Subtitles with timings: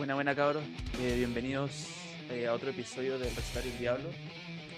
[0.00, 0.62] Buena, buena cabros.
[0.98, 1.88] Eh, bienvenidos
[2.30, 4.08] eh, a otro episodio del Recitar el Diablo,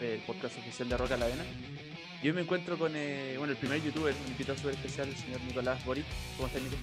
[0.00, 1.44] el podcast oficial de Roca la Vena.
[2.24, 5.40] Yo me encuentro con eh, bueno, el primer youtuber, un invitado súper especial, el señor
[5.42, 6.04] Nicolás Boric.
[6.36, 6.74] ¿Cómo estás, Nico?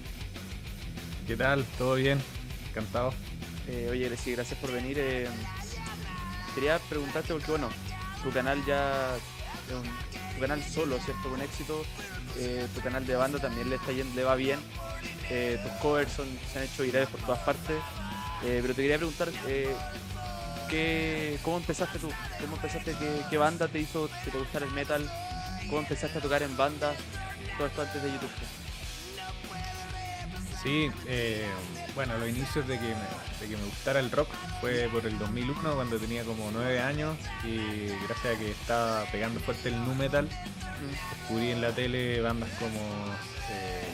[1.26, 1.66] ¿Qué tal?
[1.76, 2.18] ¿Todo bien?
[2.70, 3.12] Encantado.
[3.68, 4.96] Eh, oye, sí, gracias por venir.
[6.54, 7.68] quería preguntarte porque, bueno,
[8.24, 9.82] tu canal ya es un
[10.34, 11.28] tu canal solo, ¿cierto?
[11.28, 11.84] Con éxito.
[12.74, 14.58] Tu canal de banda también le está yendo, le va bien.
[15.28, 17.76] Tus covers son, se han hecho virales por todas partes.
[18.44, 19.74] Eh, pero te quería preguntar, eh,
[20.68, 22.10] ¿qué, ¿cómo empezaste tú?
[22.40, 22.94] ¿Cómo empezaste?
[22.98, 25.10] ¿Qué, qué banda te hizo que te gustara el metal?
[25.68, 26.94] ¿Cómo empezaste a tocar en banda?
[27.56, 28.30] Todo esto antes de YouTube.
[30.62, 31.46] Sí, eh,
[31.94, 34.28] bueno, los inicios de que, me, de que me gustara el rock
[34.60, 39.40] fue por el 2001 cuando tenía como 9 años y gracias a que estaba pegando
[39.40, 40.28] fuerte el nu metal,
[41.18, 42.78] descubrí en la tele bandas como
[43.50, 43.88] eh,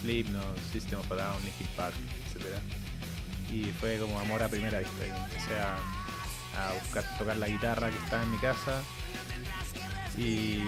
[0.00, 1.94] Slipknot, System of a Down, Linkin Park,
[2.34, 2.58] etc.
[3.52, 5.04] Y fue como amor a primera vista.
[5.04, 5.74] empecé a,
[6.68, 8.82] a buscar tocar la guitarra que estaba en mi casa
[10.16, 10.62] y,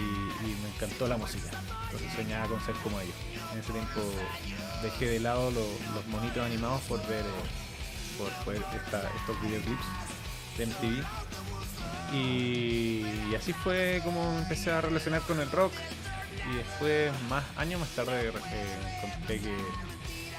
[0.62, 1.50] me encantó la música.
[1.84, 3.14] Entonces soñaba con ser como ellos.
[3.52, 4.00] En ese tiempo
[4.82, 9.84] dejé de lado lo- los monitos animados por ver eh, por esta- estos videoclips
[10.58, 11.04] de MTV.
[12.12, 15.72] Y, así fue como empecé a relacionar con el rock.
[16.52, 18.32] Y después, más años más tarde, eh,
[19.26, 19.40] que,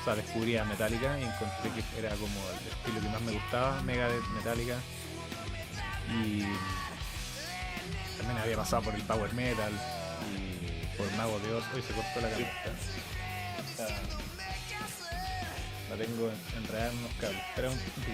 [0.05, 3.31] o sea, descubrí a Metallica y encontré que era como el estilo que más me
[3.31, 4.75] gustaba, Megadeth, Metallica.
[6.09, 6.43] Y
[8.17, 9.73] también había pasado por el Power Metal
[10.31, 11.63] y por Mago de Oz.
[11.73, 12.29] Hoy se cortó la.
[12.29, 13.89] Esta-
[15.89, 17.41] La tengo en- enredada en unos cables.
[17.49, 18.11] Espera un poquito.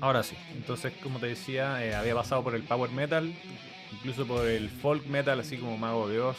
[0.00, 0.36] Ahora sí.
[0.54, 3.34] Entonces, como te decía, eh, había pasado por el power metal,
[3.92, 6.36] incluso por el folk metal, así como Mago de Oz.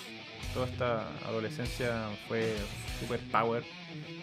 [0.53, 2.56] Toda esta adolescencia fue
[3.00, 3.64] super power.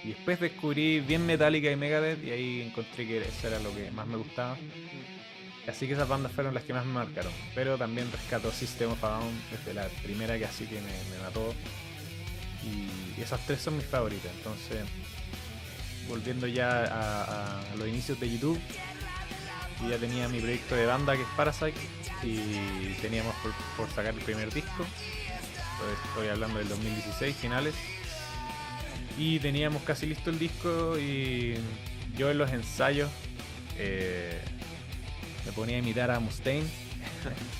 [0.02, 3.90] Y después descubrí bien Metallica y Megadeth y ahí encontré que eso era lo que
[3.90, 4.56] más me gustaba.
[5.68, 7.32] Así que esas bandas fueron las que más me marcaron.
[7.54, 11.22] Pero también rescató System of a Down desde la primera que así que me, me
[11.22, 11.52] mató.
[12.64, 14.32] Y esas tres son mis favoritas.
[14.36, 14.84] Entonces,
[16.08, 18.60] volviendo ya a los inicios de YouTube,
[19.82, 21.78] yo ya tenía mi proyecto de banda que es Parasite
[22.22, 24.84] y teníamos por, por sacar el primer disco.
[26.08, 27.74] Estoy hablando del 2016, finales.
[29.18, 31.56] Y teníamos casi listo el disco y
[32.16, 33.10] yo en los ensayos
[33.78, 34.40] eh,
[35.44, 36.66] me ponía a imitar a Mustaine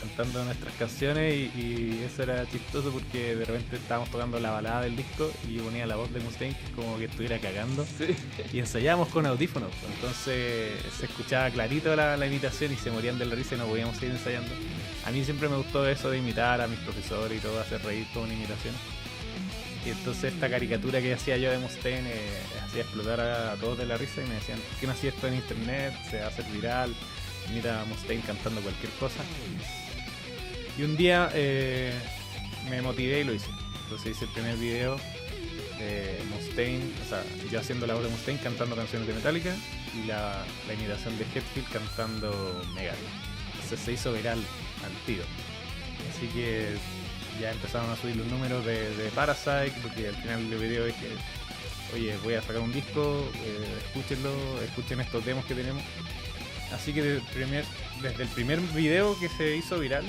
[0.01, 4.83] cantando nuestras canciones y, y eso era chistoso porque de repente estábamos tocando la balada
[4.83, 7.87] del disco y yo ponía la voz de Mustaine como que estuviera cagando
[8.53, 9.71] y ensayábamos con audífonos.
[9.81, 13.59] pues, Entonces se escuchaba clarito la, la imitación y se morían de la risa y
[13.59, 14.51] no podíamos seguir ensayando.
[15.05, 18.07] A mí siempre me gustó eso de imitar a mis profesores y todo, hacer reír
[18.13, 18.75] con una imitación.
[19.85, 22.31] Y entonces esta caricatura que hacía yo de Mustaine eh,
[22.65, 25.11] hacía explotar a, a todos de la risa y me decían, ¿por qué no hacía
[25.11, 25.95] esto en internet?
[26.11, 26.93] Se va a hacer viral.
[27.53, 29.23] Mira a Mustaine cantando cualquier cosa.
[30.79, 31.93] Y un día eh,
[32.71, 33.49] me motivé y lo hice.
[33.85, 34.97] Entonces hice el primer video
[35.79, 39.55] de Mustaine, o sea, yo haciendo la voz de Mustaine cantando canciones de Metallica
[39.95, 42.99] y la, la imitación de Hetfield cantando Megadeth.
[43.77, 44.39] Se hizo viral
[44.85, 45.25] al tiro.
[46.11, 46.77] Así que
[47.41, 51.09] ya empezaron a subir los números de, Parasite, porque al final del video dije,
[51.95, 54.33] oye, voy a sacar un disco, eh, escúchenlo,
[54.63, 55.83] escuchen estos demos que tenemos.
[56.73, 60.05] Así que desde el primer, video que se hizo viral,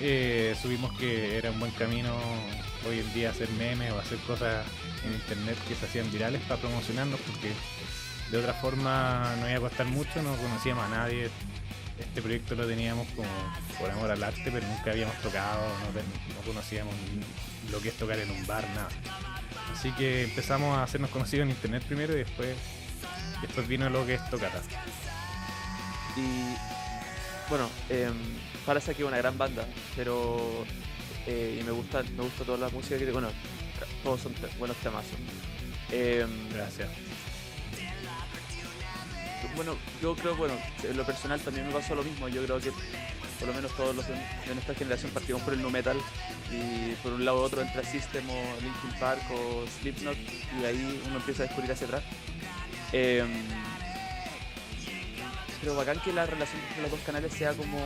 [0.00, 2.14] eh, subimos que era un buen camino
[2.88, 4.64] hoy en día hacer memes o hacer cosas
[5.04, 7.52] en internet que se hacían virales para promocionarnos, porque
[8.30, 11.30] de otra forma no iba a costar mucho, no conocíamos a nadie.
[11.98, 13.28] Este proyecto lo teníamos como
[13.78, 16.94] por amor al arte, pero nunca habíamos tocado, no, no conocíamos
[17.70, 18.88] lo que es tocar en un bar, nada.
[19.72, 22.56] Así que empezamos a hacernos conocidos en internet primero y después,
[23.42, 24.50] después vino lo que es tocar.
[26.16, 26.54] Y
[27.48, 28.10] bueno, eh,
[28.64, 29.66] Parasite que es una gran banda,
[29.96, 30.64] pero
[31.26, 33.28] eh, y me gusta, me gusta toda la música que bueno,
[34.02, 35.18] todos son buenos temazos.
[35.90, 36.88] Eh, Gracias.
[39.56, 42.28] bueno, yo creo, bueno, en lo personal también me pasó lo mismo.
[42.28, 42.70] Yo creo que
[43.38, 45.96] por lo menos todos los de, de nuestra generación partimos por el nu metal
[46.50, 50.16] y por un lado u otro entra System o Linkin Park o Slipknot
[50.60, 52.02] y ahí uno empieza a descubrir hacia atrás.
[52.92, 53.24] Eh,
[55.64, 57.78] pero bacán que la relación entre los dos canales sea como,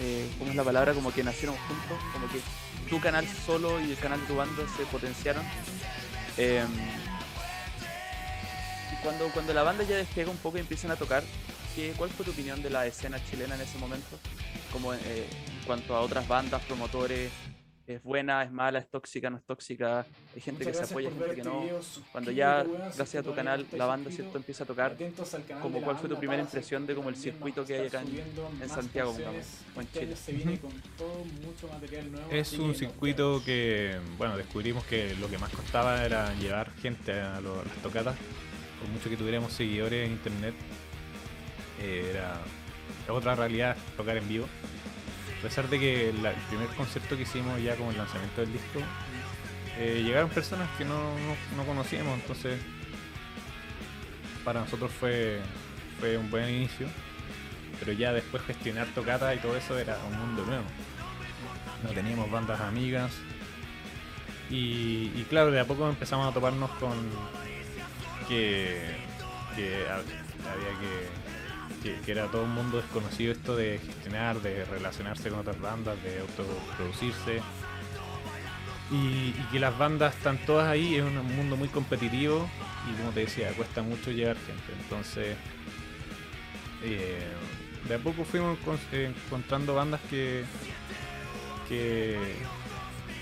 [0.00, 0.92] eh, ¿cómo es la palabra?
[0.92, 2.40] Como que nacieron juntos, como que
[2.90, 5.44] tu canal solo y el canal de tu banda se potenciaron.
[6.36, 6.64] Eh,
[9.04, 11.22] cuando, cuando la banda ya despega un poco y empiezan a tocar,
[11.76, 14.18] ¿qué, ¿cuál fue tu opinión de la escena chilena en ese momento?
[14.72, 17.30] Como eh, en cuanto a otras bandas, promotores,
[17.86, 21.14] es buena, es mala, es tóxica, no es tóxica, hay gente que se apoya, hay
[21.14, 21.62] gente que no.
[22.12, 22.64] Cuando ya,
[22.96, 24.96] gracias a tu canal, la banda cierto empieza a tocar,
[25.60, 29.14] como cuál fue tu primera impresión de como el circuito que hay acá en, Santiago
[29.76, 30.14] o en Chile.
[32.30, 37.40] Es un circuito que, bueno, descubrimos que lo que más costaba era llevar gente a,
[37.40, 38.16] las tocadas,
[38.80, 40.54] por mucho que tuviéramos seguidores en internet,
[41.80, 42.40] eh, era
[43.12, 44.46] otra realidad tocar en vivo.
[45.44, 46.16] A pesar de que el
[46.48, 48.80] primer concierto que hicimos ya con el lanzamiento del disco,
[49.78, 50.96] eh, llegaron personas que no,
[51.66, 52.58] conocíamos, entonces
[54.42, 55.42] para nosotros fue,
[56.00, 56.86] fue un buen inicio,
[57.78, 60.64] pero ya después gestionar tocata y todo eso era un mundo nuevo.
[61.82, 63.12] No teníamos bandas amigas
[64.48, 66.94] y, claro, de a poco empezamos a toparnos con
[68.28, 68.96] que
[69.52, 71.23] había que
[71.82, 76.20] que, era todo un mundo desconocido esto de gestionar, de relacionarse con otras bandas, de
[76.20, 77.42] autoproducirse.
[78.90, 82.48] Y, que las bandas están todas ahí, es un mundo muy competitivo
[82.90, 84.82] y como te decía, cuesta mucho llegar gente.
[84.82, 85.36] Entonces,
[86.82, 87.22] eh,
[87.88, 88.58] de a poco fuimos
[88.92, 90.44] encontrando bandas que,
[91.68, 92.18] que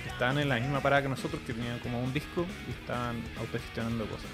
[0.07, 4.07] estaban en la misma parada que nosotros, que tenían como un disco y estaban autogestionando
[4.07, 4.31] cosas.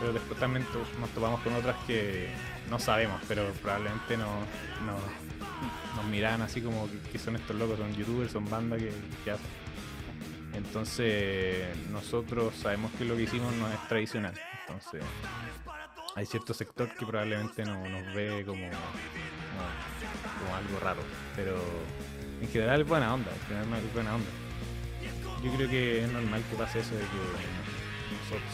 [0.00, 0.64] Pero después también
[1.00, 2.28] nos topamos con otras que
[2.70, 4.26] no sabemos, pero probablemente no,
[5.96, 9.46] nos miran así como que, son estos locos, son youtubers, son bandas que, hacen.
[10.54, 14.34] Entonces nosotros sabemos que lo que hicimos no es tradicional.
[14.66, 15.02] Entonces
[16.14, 21.00] hay cierto sector que probablemente no, nos ve como, como, algo raro.
[21.34, 21.56] Pero
[22.40, 24.30] en general es buena onda, en general es buena onda.
[25.42, 27.67] Yo creo que es normal que pase eso de que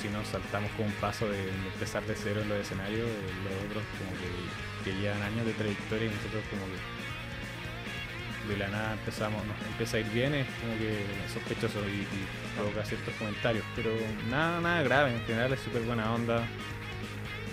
[0.00, 3.08] si nos saltamos con un paso de empezar de cero en los escenarios,
[3.44, 8.92] los otros como que, llevan años de trayectoria y nosotros como que de la nada
[8.92, 12.06] empezamos, nos empieza a ir bien, es como que sospechoso y,
[12.54, 13.90] provoca ciertos comentarios, pero
[14.30, 16.46] nada, nada grave, en general es súper buena onda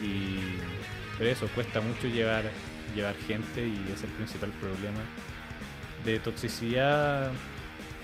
[0.02, 0.40] y
[1.18, 2.44] pero eso cuesta mucho llevar
[2.96, 5.00] llevar gente y es el principal problema.
[6.04, 7.32] De toxicidad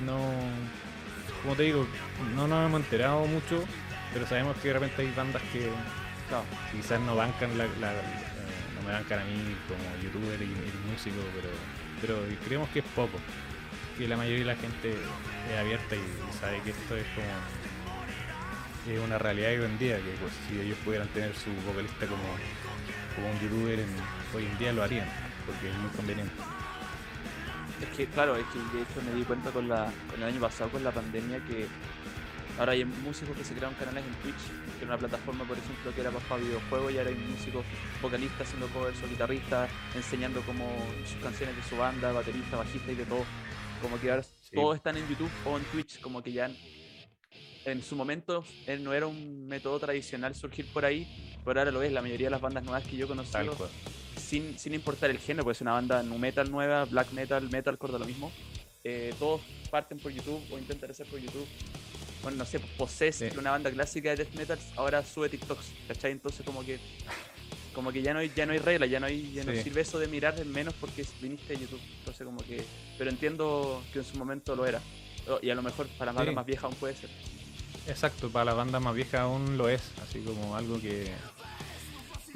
[0.06, 0.32] no
[1.42, 1.86] como te digo,
[2.36, 3.64] no nos hemos enterado mucho
[4.14, 5.70] pero sabemos que de repente hay bandas que
[6.72, 11.50] quizás no bancan la, no me bancan a mí como youtuber y, músico, pero,
[12.02, 13.18] pero creemos que es poco.
[13.98, 17.28] Que la mayoría de la gente es abierta y, sabe que esto es como
[18.94, 22.24] es una realidad hoy en día, que pues, si ellos pudieran tener su vocalista como,
[23.16, 23.80] como un youtuber
[24.34, 25.08] hoy en día lo harían,
[25.46, 26.34] porque es muy conveniente.
[27.82, 30.42] Es que claro, es que de hecho me di cuenta con, la, con el año
[30.42, 31.68] pasado con la pandemia que
[32.60, 34.42] Ahora hay músicos que se crearon canales en Twitch,
[34.80, 37.64] que era una plataforma, por ejemplo, que era para videojuegos, y ahora hay músicos
[38.02, 40.66] vocalistas haciendo covers o guitarristas, enseñando como
[41.06, 43.24] sus canciones de su banda, baterista, bajista y de todo.
[43.80, 46.50] Como que ahora todos están en YouTube o en Twitch, como que ya
[47.66, 51.84] en, su momento él no era un método tradicional surgir por ahí, pero ahora lo
[51.84, 51.92] es.
[51.92, 53.38] La mayoría de las bandas nuevas que yo conocí,
[54.16, 57.78] sin, sin importar el género, puede ser una banda nu metal nueva, black metal, metal,
[57.78, 58.32] corda lo mismo.
[58.84, 61.48] Eh, todos parten por YouTube o intentan hacer por YouTube
[62.28, 66.12] bueno, no sé, Possessed, una banda clásica de death metal, ahora sube TikToks, ¿cachai?
[66.12, 66.78] Entonces como que
[67.74, 69.82] como que ya no hay, ya no hay regla, ya no hay, ya no sirve
[69.82, 71.80] eso de mirar en menos porque viniste de YouTube.
[72.00, 72.66] Entonces como que.
[72.98, 74.82] Pero entiendo que en su momento lo era.
[75.42, 77.10] Y a lo mejor para la banda más vieja aún puede ser.
[77.88, 81.14] Exacto, para la banda más vieja aún lo es, así como algo que.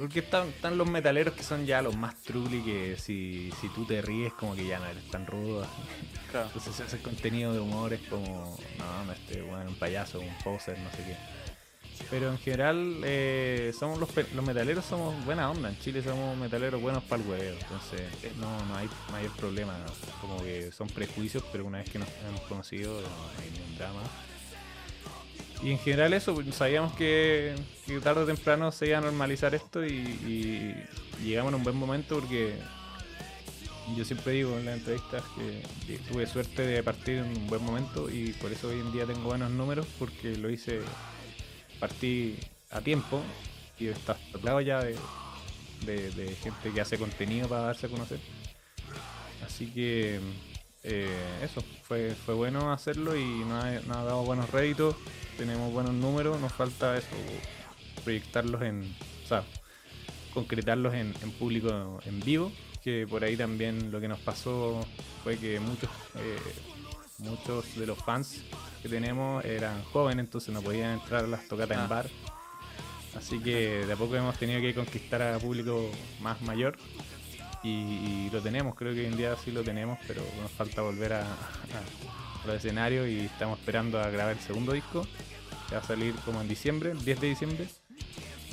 [0.01, 3.85] Porque están, están los metaleros que son ya los más truly que si, si tú
[3.85, 5.63] te ríes como que ya no eres tan rudo.
[6.33, 10.79] Entonces ese contenido de humor es como, no, no este bueno, un payaso, un poser,
[10.79, 11.15] no sé qué.
[12.09, 15.69] Pero en general, eh, somos los, los metaleros somos buena onda.
[15.69, 17.57] En Chile somos metaleros buenos para el huevo.
[17.61, 18.01] Entonces,
[18.37, 19.77] no, no hay mayor problema.
[20.19, 23.07] Como que son prejuicios, pero una vez que nos hemos conocido, no
[23.39, 24.01] hay ningún drama.
[25.63, 27.53] Y en general, eso, pues, sabíamos que,
[28.03, 30.75] tarde o temprano se iba a normalizar esto y,
[31.23, 32.55] llegamos en un buen momento porque
[33.95, 38.09] yo siempre digo en las entrevistas que, tuve suerte de partir en un buen momento
[38.09, 40.79] y por eso hoy en día tengo buenos números porque lo hice,
[41.79, 42.39] partí
[42.71, 43.21] a tiempo
[43.77, 44.95] y está hablado ya de,
[46.41, 48.19] gente que hace contenido para darse a conocer.
[49.45, 50.19] Así que
[50.83, 54.95] eh, eso, fue, fue bueno hacerlo y nos ha, dado buenos réditos,
[55.37, 57.07] tenemos buenos números, nos falta eso,
[58.03, 59.43] proyectarlos en, o sea,
[60.33, 62.51] concretarlos en público en vivo
[62.83, 64.85] que por ahí también lo que nos pasó
[65.23, 66.37] fue que muchos, eh,
[67.19, 68.41] muchos de los fans
[68.81, 71.87] que tenemos eran jóvenes, entonces no podían entrar a las tocatas en ah.
[71.87, 72.09] bar.
[73.15, 76.77] Así que de a poco hemos tenido que conquistar a público más mayor.
[77.63, 81.13] Y, lo tenemos, creo que hoy en día sí lo tenemos, pero nos falta volver
[81.13, 81.25] a,
[82.45, 85.05] los escenarios y estamos esperando a grabar el segundo disco,
[85.69, 87.67] que va a salir como en diciembre, el 10 de diciembre.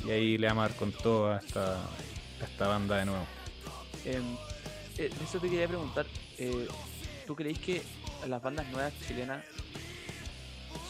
[0.05, 1.79] Y ahí le vamos a dar con todo a esta,
[2.41, 3.25] esta banda de nuevo.
[4.05, 4.23] Em,
[4.97, 6.05] eh, eso te quería preguntar,
[6.37, 6.67] eh,
[7.25, 7.81] ¿tú creéis que
[8.27, 9.43] las bandas nuevas chilenas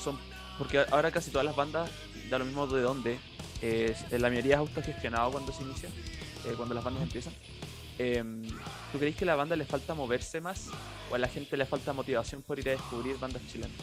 [0.03, 0.17] son...
[0.57, 1.89] Porque ahora casi todas las bandas,
[2.29, 3.17] da lo mismo de dónde,
[3.61, 5.89] eh, la mayoría es autogestionado cuando se inicia,
[6.45, 7.33] eh, cuando las bandas empiezan.
[7.99, 8.47] Em,
[8.93, 10.69] ¿Tú crees que a la banda le falta moverse más
[11.11, 13.75] o a la gente le falta motivación por ir a descubrir bandas chilenas?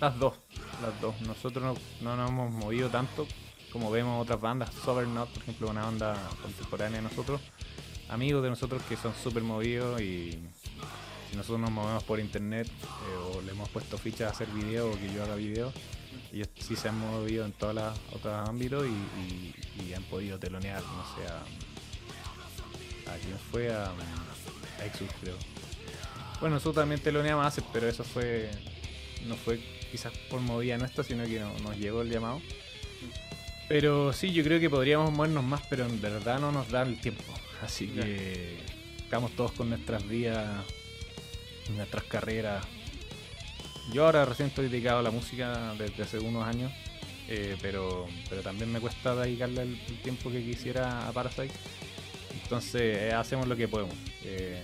[0.00, 0.34] Las dos,
[0.80, 1.20] las dos.
[1.20, 3.28] Nosotros no, nos hemos movido tanto
[3.70, 4.70] como vemos otras bandas.
[4.86, 7.42] Not, por ejemplo, una banda contemporánea de nosotros.
[8.08, 10.38] Amigos de nosotros que son súper movidos y
[11.30, 14.96] si nosotros nos movemos por internet eh, o le hemos puesto fichas a hacer videos
[14.96, 15.74] o que yo haga videos,
[16.32, 21.04] ellos sí se han movido en todos los otros ámbitos y, han podido telonear, no
[21.14, 21.42] sé, a,
[23.04, 25.36] quién fue, a, a Exus creo.
[26.40, 28.50] Bueno, nosotros también teloneamos hace, pero eso fue,
[29.26, 32.40] no fue quizás por movida nuestra, sino que nos llegó el llamado.
[33.68, 37.00] Pero sí, yo creo que podríamos movernos más, pero en verdad no nos da el
[37.00, 37.32] tiempo.
[37.62, 38.58] Así que
[38.98, 40.64] estamos todos con nuestras vidas,
[41.76, 42.66] nuestras carreras
[43.90, 46.72] yo ahora recién estoy dedicado a la música desde hace unos años,
[47.28, 51.52] eh, pero, pero también me cuesta dedicarle el, tiempo que quisiera a Parasite.
[52.42, 53.94] Entonces eh, hacemos lo que podemos.
[54.24, 54.62] Eh,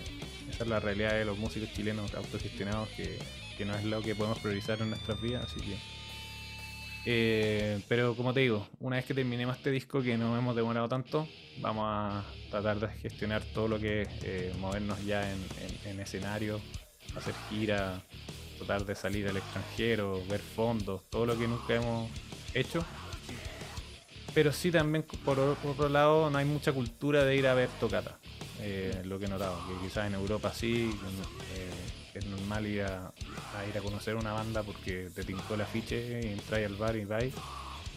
[0.50, 3.18] esa es la realidad de los músicos chilenos autogestionados, que,
[3.56, 5.60] que no es lo que podemos priorizar en nuestras vidas, así
[7.04, 7.82] que...
[7.88, 11.28] pero como te digo, una vez que terminemos este disco que no hemos demorado tanto,
[11.60, 15.38] vamos a tratar de gestionar todo lo que es movernos ya en,
[15.84, 16.60] en escenario,
[17.14, 18.02] hacer gira,
[18.58, 22.10] tratar de salir al extranjero, ver fondos, todo lo que nunca hemos
[22.54, 22.84] hecho.
[24.34, 28.18] Pero sí también, por, otro lado, no hay mucha cultura de ir a ver tocata.
[28.60, 30.90] Eh, lo que he notado, que quizás en Europa sí,
[31.54, 31.70] eh,
[32.14, 33.12] es normal ir a,
[33.68, 37.04] ir a conocer una banda porque te tincó el afiche y entras al bar y
[37.04, 37.32] vais,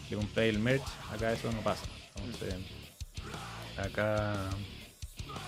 [0.09, 1.85] le compráis el merch, acá eso no pasa.
[2.15, 2.55] Entonces,
[3.77, 4.49] acá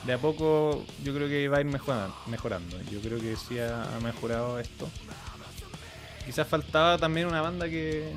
[0.06, 2.82] de a poco yo creo que va a ir mejorando.
[2.92, 4.90] Yo creo que sí ha, mejorado esto.
[6.26, 8.14] Quizás faltaba también una banda que,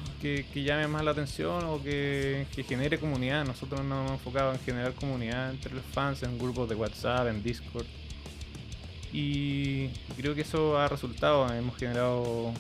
[0.55, 3.45] llame más la atención o que, genere comunidad.
[3.45, 7.43] Nosotros nos hemos enfocado en generar comunidad entre los fans, en grupos de WhatsApp, en
[7.43, 7.87] Discord.
[9.13, 11.53] Y creo que eso ha resultado.
[11.53, 12.53] Hemos generado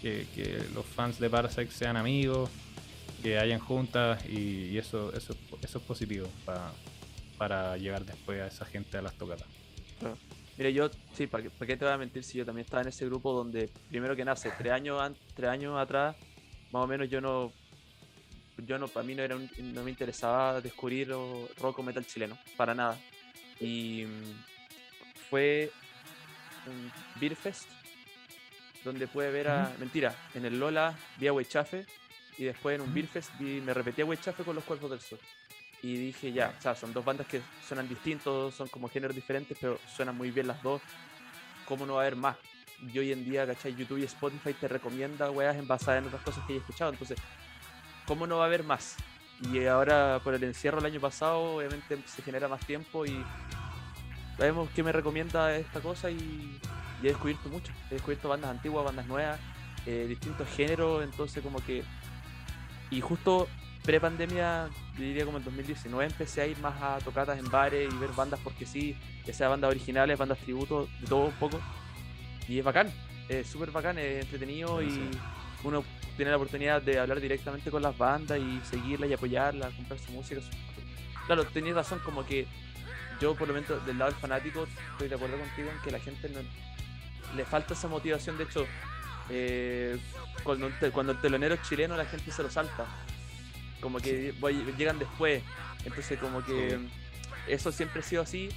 [0.00, 0.26] que,
[0.74, 2.50] los fans de Parasite sean amigos,
[3.22, 6.72] que hayan juntas y, eso, eso, eso es positivo para
[7.38, 9.46] para llegar después a esa gente a las tocatas.
[10.58, 13.06] Mira, yo, sí, ¿para qué, te voy a mentir si yo también estaba en ese
[13.06, 15.00] grupo donde, primero que nace, tres años,
[15.36, 16.16] tres años atrás,
[16.72, 17.52] más o menos yo no,
[18.66, 21.10] yo no, para mí no, era no me interesaba descubrir
[21.60, 22.98] rock o metal chileno, para nada.
[23.60, 25.70] Y mm, fue
[26.66, 27.68] un Beer Fest,
[28.82, 31.86] donde pude ver a, mentira, en el Lola vi a Weichafe
[32.36, 35.20] y después en un Beer Fest me repetí a Weichafe con los Cuerpos del Sur
[35.82, 39.56] y dije ya, o sea, son dos bandas que suenan distintos, son como géneros diferentes,
[39.60, 40.82] pero suenan muy bien las dos.
[41.66, 42.36] ¿Cómo no va a haber más?
[42.92, 43.74] Y hoy en día, ¿cachai?
[43.74, 46.90] YouTube y Spotify te recomienda weas basadas en otras cosas que he escuchado.
[46.90, 47.18] Entonces,
[48.06, 48.96] ¿cómo no va a haber más?
[49.52, 53.24] Y ahora, por el encierro el año pasado, obviamente se genera más tiempo y
[54.36, 56.58] vemos qué me recomienda esta cosa y,
[57.02, 57.72] he descubierto mucho.
[57.90, 59.38] He descubierto bandas antiguas, bandas nuevas,
[59.86, 61.84] eh, distintos géneros, entonces como que...
[62.90, 63.46] Y justo
[63.84, 68.10] pre-pandemia, diría como en 2019, empecé a ir más a tocatas en bares y ver
[68.10, 71.60] bandas porque sí, que sea bandas originales, bandas tributos, de todo un poco.
[72.48, 72.90] Y es bacán,
[73.28, 75.10] es súper bacán, es entretenido y
[75.64, 75.84] uno
[76.16, 80.12] tiene la oportunidad de hablar directamente con las bandas y seguirlas y apoyarlas, comprar su
[80.12, 80.40] música.
[81.26, 82.46] Claro, tenías razón, como que
[83.20, 85.98] yo por lo menos del lado del fanático estoy de acuerdo contigo en que la
[85.98, 86.40] gente no,
[87.36, 88.66] le falta esa motivación, de hecho,
[89.30, 89.98] eh,
[90.42, 92.86] cuando, cuando el telonero es chileno la gente se lo salta
[93.80, 94.34] como que
[94.76, 95.42] llegan después.
[95.84, 96.78] Entonces como que
[97.46, 98.48] eso siempre ha sido así.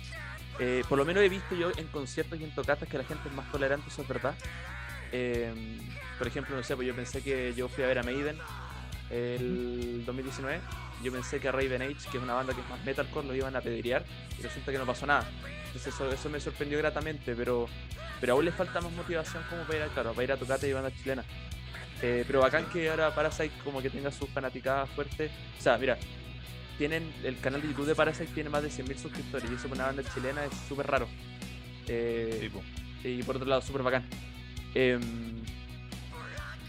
[0.59, 3.29] Eh, por lo menos he visto yo en conciertos y en tocatas que la gente
[3.29, 4.35] es más tolerante, eso es verdad.
[5.11, 5.79] Em,
[6.17, 8.37] por ejemplo, no sé, pues yo pensé que yo fui a ver a Maiden
[9.09, 10.61] el 2019.
[11.03, 13.35] Yo pensé que a Raven Age, que es una banda que es más metalcore, lo
[13.35, 14.05] iban a pedrear
[14.37, 15.27] y resulta que no pasó nada.
[15.65, 17.67] Entonces eso, eso me sorprendió gratamente, pero,
[18.19, 20.69] pero aún le falta más motivación como para ir a, claro, para ir a tocatas
[20.69, 21.25] y bandas chilenas.
[22.01, 25.31] Eh, pero bacán que ahora Parasite como que tenga sus fanaticadas fuertes.
[25.59, 25.97] O sea, mira,
[26.77, 29.75] tienen el canal de YouTube de Parasite tiene más de 100.000 suscriptores y eso para
[29.75, 31.07] una banda chilena es súper raro.
[31.87, 32.49] Eh,
[33.03, 34.05] y por otro lado, súper bacán.
[34.73, 34.99] Eh,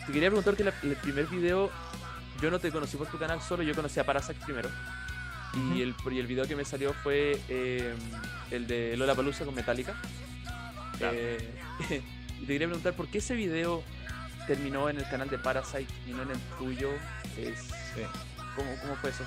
[0.07, 1.71] te quería preguntar que el primer video
[2.41, 4.69] yo no te conocí por tu canal solo, yo conocí a Parasite primero.
[5.55, 7.95] Y, el, y el video que me salió fue eh,
[8.51, 9.95] el de Lola Palusa con Metallica.
[11.01, 11.39] Eh,
[12.41, 13.83] y te quería preguntar por qué ese video
[14.47, 16.91] terminó en el canal de Parasite y no en el tuyo.
[17.37, 17.69] Es,
[18.57, 19.25] ¿cómo, ¿Cómo fue eso?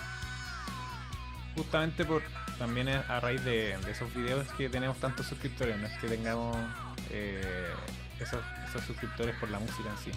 [1.56, 2.22] Justamente por
[2.58, 6.56] también a raíz de, esos videos que tenemos tantos suscriptores, no es que tengamos
[7.12, 7.74] eh,
[8.20, 10.12] esos, esos suscriptores por la música en sí.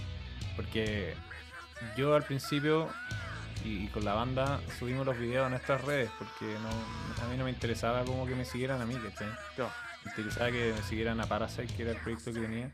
[0.57, 1.15] Porque
[1.97, 2.89] yo al principio
[3.65, 7.45] y, con la banda subimos los videos a nuestras redes porque no, a mí no
[7.45, 11.27] me interesaba como que me siguieran a mí, que Me interesaba que me siguieran a
[11.27, 12.73] Parasite, que era el proyecto que tenía.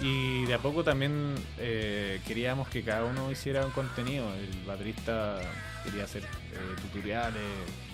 [0.00, 4.26] Y de a poco también eh, queríamos que cada uno hiciera un contenido.
[4.34, 5.38] El baterista
[5.84, 7.42] quería hacer eh, tutoriales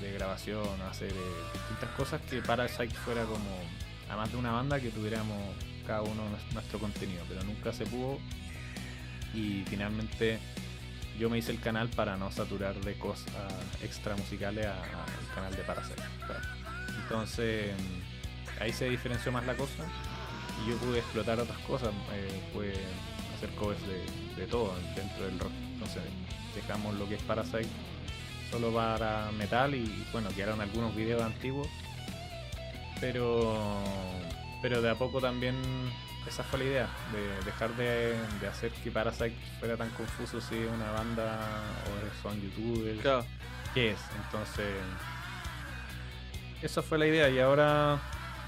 [0.01, 3.61] de grabación, hacer eh, distintas cosas que Parasite fuera como,
[4.09, 5.39] además de una banda, que tuviéramos
[5.87, 6.23] cada uno
[6.53, 7.23] nuestro contenido.
[7.29, 8.19] Pero nunca se pudo.
[9.35, 10.39] Y finalmente
[11.19, 13.33] yo me hice el canal para no saturar de cosas
[13.85, 16.03] extra musicales al canal de Parasite.
[17.03, 17.73] Entonces
[18.59, 19.85] ahí se diferenció más la cosa
[20.65, 22.75] y yo pude explotar otras cosas, eh, pude
[23.37, 23.81] hacer covers
[24.37, 25.53] de, todo dentro del rock.
[25.75, 26.03] Entonces
[26.55, 27.69] dejamos lo que es Parasite
[28.51, 31.69] solo para metal y bueno, quedaron algunos videos antiguos.
[33.01, 33.83] Pero
[34.63, 35.55] pero de a poco también
[36.27, 38.15] esa fue la idea, de dejar de,
[38.47, 41.39] hacer que Parasite fuera tan confuso si es una banda
[41.87, 43.01] o son youtubers.
[43.01, 43.25] Claro.
[43.73, 44.01] ¿Qué es?
[44.25, 44.67] Entonces,
[46.61, 48.01] esa fue la idea y ahora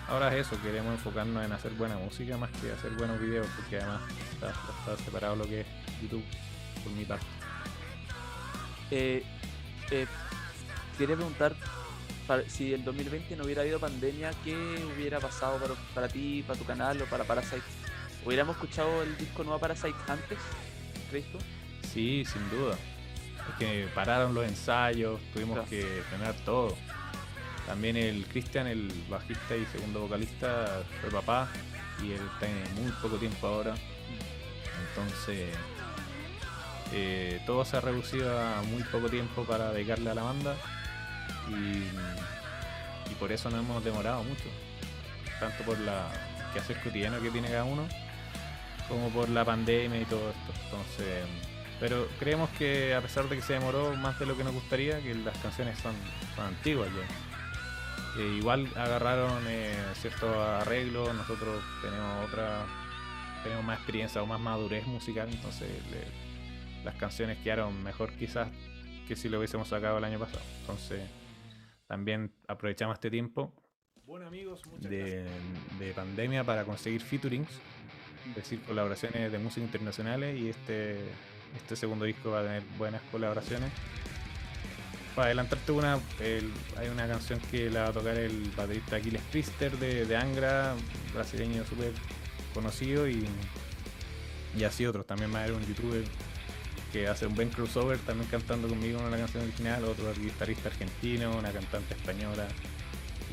[0.08, 3.76] ahora es eso, queremos enfocarnos en hacer buena música más que hacer buenos videos, porque
[3.76, 5.66] además está, separado lo que es
[6.00, 6.24] YouTube
[6.82, 7.26] por mi parte.
[8.90, 9.22] Eh,
[9.90, 10.06] eh,
[10.98, 11.54] quería preguntar
[12.46, 14.56] si el 2020 no hubiera habido pandemia, ¿qué
[14.94, 17.62] hubiera pasado para, para ti, para tu canal o para Parasite?
[18.24, 20.38] ¿Hubiéramos escuchado el disco nuevo Parasite antes,
[21.10, 21.26] crees
[21.92, 22.76] Sí, sin duda.
[23.50, 26.76] Es que pararon los ensayos, tuvimos que tener todo.
[27.66, 31.48] También el Cristian, el bajista y segundo vocalista, fue papá
[32.02, 33.74] y él tiene muy poco tiempo ahora.
[34.88, 35.48] Entonces,
[36.92, 40.56] eh, todo se ha reducido a muy poco tiempo para dedicarle a la banda
[41.48, 41.88] y,
[43.18, 44.48] por eso nos hemos demorado mucho.
[45.38, 46.08] Tanto por la
[46.58, 47.86] hacer cotidiano que tiene cada uno,
[48.88, 50.52] como por la pandemia y todo esto.
[50.64, 51.24] Entonces,
[51.80, 55.00] pero creemos que a pesar de que se demoró más de lo que nos gustaría,
[55.00, 55.94] que las canciones son,
[56.42, 57.41] antiguas ya.
[58.18, 62.66] Eh, igual agarraron eh, ciertos arreglos, nosotros tenemos otra,
[63.42, 65.68] tenemos más experiencia o más madurez musical, entonces
[66.84, 68.48] las canciones quedaron mejor quizás
[69.08, 70.42] que si lo hubiésemos sacado el año pasado.
[70.60, 71.08] Entonces
[71.86, 73.52] también aprovechamos este tiempo
[74.80, 77.50] de, pandemia para conseguir featurings,
[78.28, 80.98] es decir, colaboraciones de música internacionales y este,
[81.56, 83.70] este segundo disco va a tener buenas colaboraciones.
[85.14, 85.98] Para adelantarte una,
[86.78, 90.74] hay una canción que la va a tocar el baterista Aquiles Priester de, Angra,
[91.12, 91.92] brasileño súper
[92.54, 93.26] conocido y,
[94.56, 95.06] y así otros.
[95.06, 96.04] También va a haber un youtuber
[96.92, 101.50] que hace un buen crossover también cantando conmigo una canción original, otro guitarrista argentino, una
[101.50, 102.46] cantante española.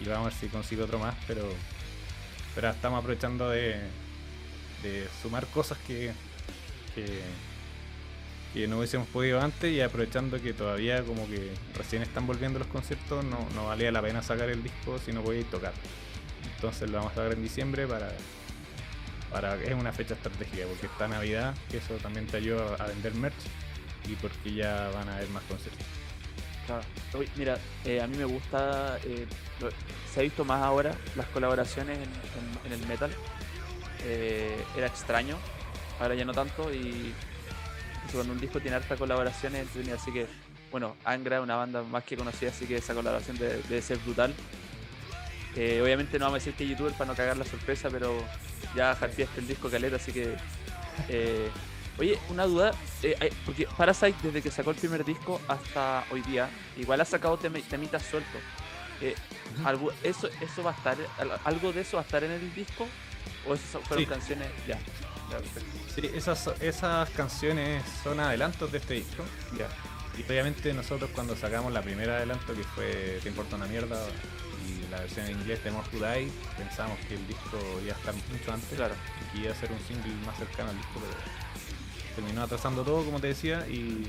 [0.02, 1.44] Y vamos a ver si consigo otro más, pero,
[2.56, 3.82] pero estamos aprovechando de,
[5.22, 6.14] sumar cosas que,
[6.96, 7.22] que,
[8.56, 13.24] no hubiésemos podido antes y aprovechando que todavía como que recién están volviendo los conciertos,
[13.24, 15.74] no, no valía la pena sacar el disco si no podíais tocar.
[16.56, 18.12] Entonces lo vamos a sacar en diciembre para
[19.32, 23.14] para es una fecha estratégica porque está Navidad, que eso también te ayuda a vender
[23.14, 23.36] merch
[24.08, 25.86] y porque ya van a haber más conciertos.
[26.66, 26.84] Claro.
[27.36, 29.26] mira, eh, a mí me gusta, eh,
[30.12, 31.98] se ha visto más ahora las colaboraciones
[32.66, 33.12] en, el metal.
[34.06, 35.38] Eh, era extraño,
[36.00, 37.14] ahora ya no tanto y
[38.14, 40.28] cuando un disco tiene harta colaboraciones, así que
[40.72, 44.34] bueno, Angra es una banda más que conocida, así que esa colaboración debe, ser brutal.
[45.56, 48.24] obviamente no vamos a decir que youtuber para no cagar la sorpresa, pero
[48.76, 50.36] ya fiesta el disco caleta, así que.
[51.08, 51.50] Eh,
[51.98, 56.50] oye, una duda, eh, porque Parasite desde que sacó el primer disco hasta hoy día,
[56.78, 58.42] igual ha sacado temitas sueltos.
[59.02, 59.16] Eh,
[59.64, 60.98] algo, eso, ¿Eso va a estar,
[61.46, 62.86] algo de eso va a estar en el disco?
[63.48, 64.48] ¿O esas fueron canciones?
[64.68, 64.78] Ya.
[66.02, 69.24] Sí, esas, esas canciones son adelantos de este disco.
[69.58, 69.68] Ya.
[70.18, 73.98] Y obviamente nosotros cuando sacamos la primera adelanto, que fue Te importa una mierda,
[74.92, 78.14] la versión en inglés de More to Die, pensamos que el disco iba a estar
[78.14, 78.96] mucho antes claro.
[79.22, 83.04] y que iba a ser un single más cercano al disco, pero terminó atrasando todo,
[83.04, 84.08] como te decía, y,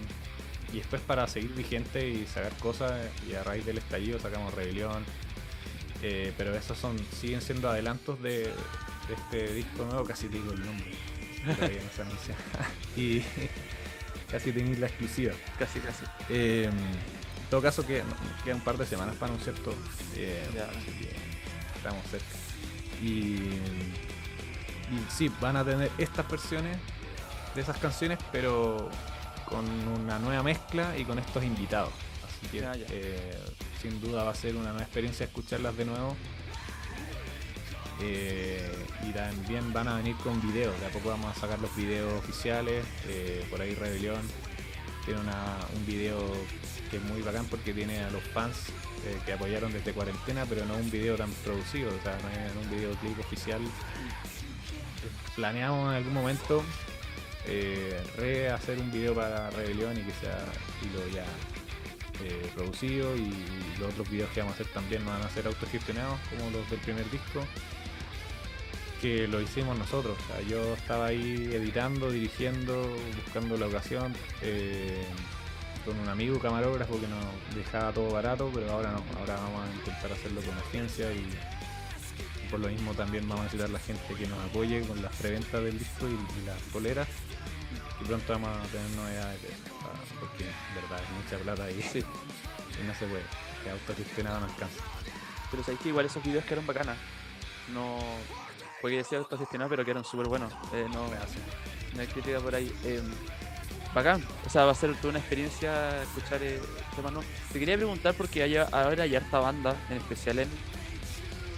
[0.72, 2.92] después para seguir vigente y sacar cosas,
[3.29, 5.05] y a raíz del estallido sacamos Rebelión,
[6.03, 8.53] eh, pero esos son siguen siendo adelantos de,
[9.11, 10.92] este disco nuevo, casi digo el nombre.
[11.44, 12.35] Todavía no se anuncia.
[12.96, 13.22] y,
[14.31, 15.33] casi tenéis la exclusiva.
[15.59, 16.05] Casi, casi.
[16.29, 18.03] Eh, en todo caso, que
[18.44, 19.74] queda un par de semanas para anunciar todo.
[20.16, 20.46] Eh,
[21.76, 22.26] estamos cerca.
[23.03, 23.07] Y,
[24.90, 26.76] y sí, van a tener estas versiones
[27.55, 28.90] de esas canciones, pero
[29.46, 31.92] con una nueva mezcla y con estos invitados.
[32.26, 32.72] Así que ya.
[32.76, 33.38] eh,
[33.81, 36.16] sin duda va a ser una nueva experiencia escucharlas de nuevo.
[38.02, 40.78] Eh, y también van a venir con videos.
[40.80, 42.84] De a poco vamos a sacar los videos oficiales.
[43.08, 44.20] eh, por ahí Rebelión
[45.04, 46.18] tiene un video
[46.90, 48.56] que es muy bacán porque tiene a los fans
[49.06, 52.66] eh, que apoyaron desde cuarentena, pero no un video tan producido, o sea, no es
[52.66, 53.60] un videoclip oficial.
[55.36, 56.62] Planeamos en algún momento
[57.46, 61.24] eh, rehacer un video para Rebelión y que sea estilo ya
[62.54, 63.32] producido y,
[63.78, 66.78] los otros videos que vamos a hacer también van a ser autogestionados como los del
[66.80, 67.42] primer disco
[69.00, 70.16] que lo hicimos nosotros.
[70.18, 75.04] O sea, yo estaba ahí editando, dirigiendo, buscando la ocasión, eh,
[75.84, 77.24] con un amigo camarógrafo que nos
[77.56, 82.48] dejaba todo barato, pero ahora no, ahora vamos a intentar hacerlo con agencia y, y
[82.50, 85.64] por lo mismo también vamos a necesitar la gente que nos apoye con las preventas
[85.64, 87.08] del disco y, y las coleras.
[88.00, 89.48] Y pronto vamos a tener novedades de
[90.18, 91.98] porque en verdad es mucha plata y, Sí.
[92.80, 93.24] y no se puede.
[93.64, 94.82] Que autogestionado no alcanza.
[95.50, 96.96] Pero sabéis que igual esos videos quedaron bacanas.
[97.72, 97.98] No.
[98.80, 100.52] Porque decía autogestionado, pero que eran súper buenos.
[100.72, 101.06] Eh, no,
[101.94, 102.72] no hay crítica por ahí.
[102.84, 103.02] Eh,
[103.94, 104.24] bacán.
[104.46, 106.60] O sea, va a ser toda una experiencia escuchar eh,
[106.96, 107.30] temas nuevos.
[107.52, 110.48] Te quería preguntar porque hay, ahora hay harta banda, en especial en,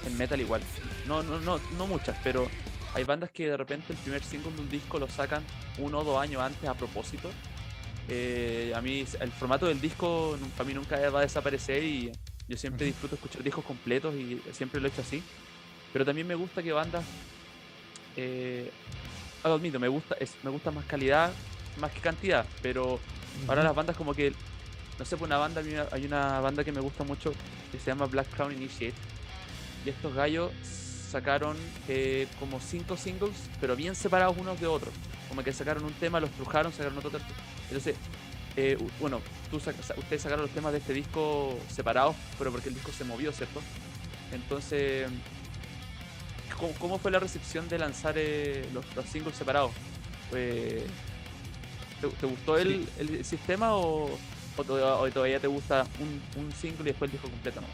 [0.07, 0.63] en metal igual.
[1.07, 2.49] No, no, no, no muchas, pero
[2.95, 5.43] hay bandas que de repente el primer single de un disco lo sacan
[5.79, 7.31] uno o dos años antes a propósito.
[8.09, 12.13] Eh, a mí el formato del disco para mí nunca va a desaparecer y
[12.49, 15.23] yo siempre disfruto escuchar discos completos y siempre lo he hecho así.
[15.93, 17.07] Pero también me gusta que bandas,
[18.17, 18.73] eh,
[19.45, 21.35] lo admito, me gusta, es, me gusta más calidad
[21.77, 23.01] más que cantidad, pero
[23.49, 24.35] ahora las bandas como que,
[24.99, 27.33] no sé, pues una banda, hay una banda que me gusta mucho
[27.71, 28.95] que se llama Black Crown Initiate
[29.85, 31.57] y estos gallos sacaron
[31.89, 34.95] eh, como cinco singles, pero bien separados unos de otros.
[35.29, 37.19] Como que sacaron un tema, los trujaron, sacaron otro.
[37.69, 37.97] Entonces,
[38.57, 42.69] eh, bueno, tú saca- sa- ustedes sacaron los temas de este disco separados, pero porque
[42.69, 43.61] el disco se movió, ¿cierto?
[44.31, 45.09] Entonces,
[46.59, 49.73] ¿cómo, cómo fue la recepción de lanzar eh, los, los singles separados?
[50.31, 50.83] ¿te,
[52.21, 54.11] te gustó el, el sistema o,
[54.57, 57.61] o to- o todavía te gusta un, un single y después el disco completo?
[57.61, 57.67] No?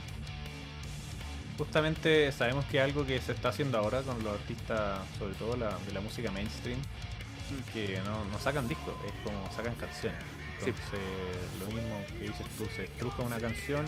[1.57, 5.77] Justamente sabemos que algo que se está haciendo ahora con los artistas, sobre todo la-
[5.87, 6.79] de la música mainstream,
[7.73, 10.21] que no, no sacan discos, es como sacan canciones.
[10.65, 10.73] Sí.
[11.61, 13.87] Lo mismo que dices tú, se estruja una canción,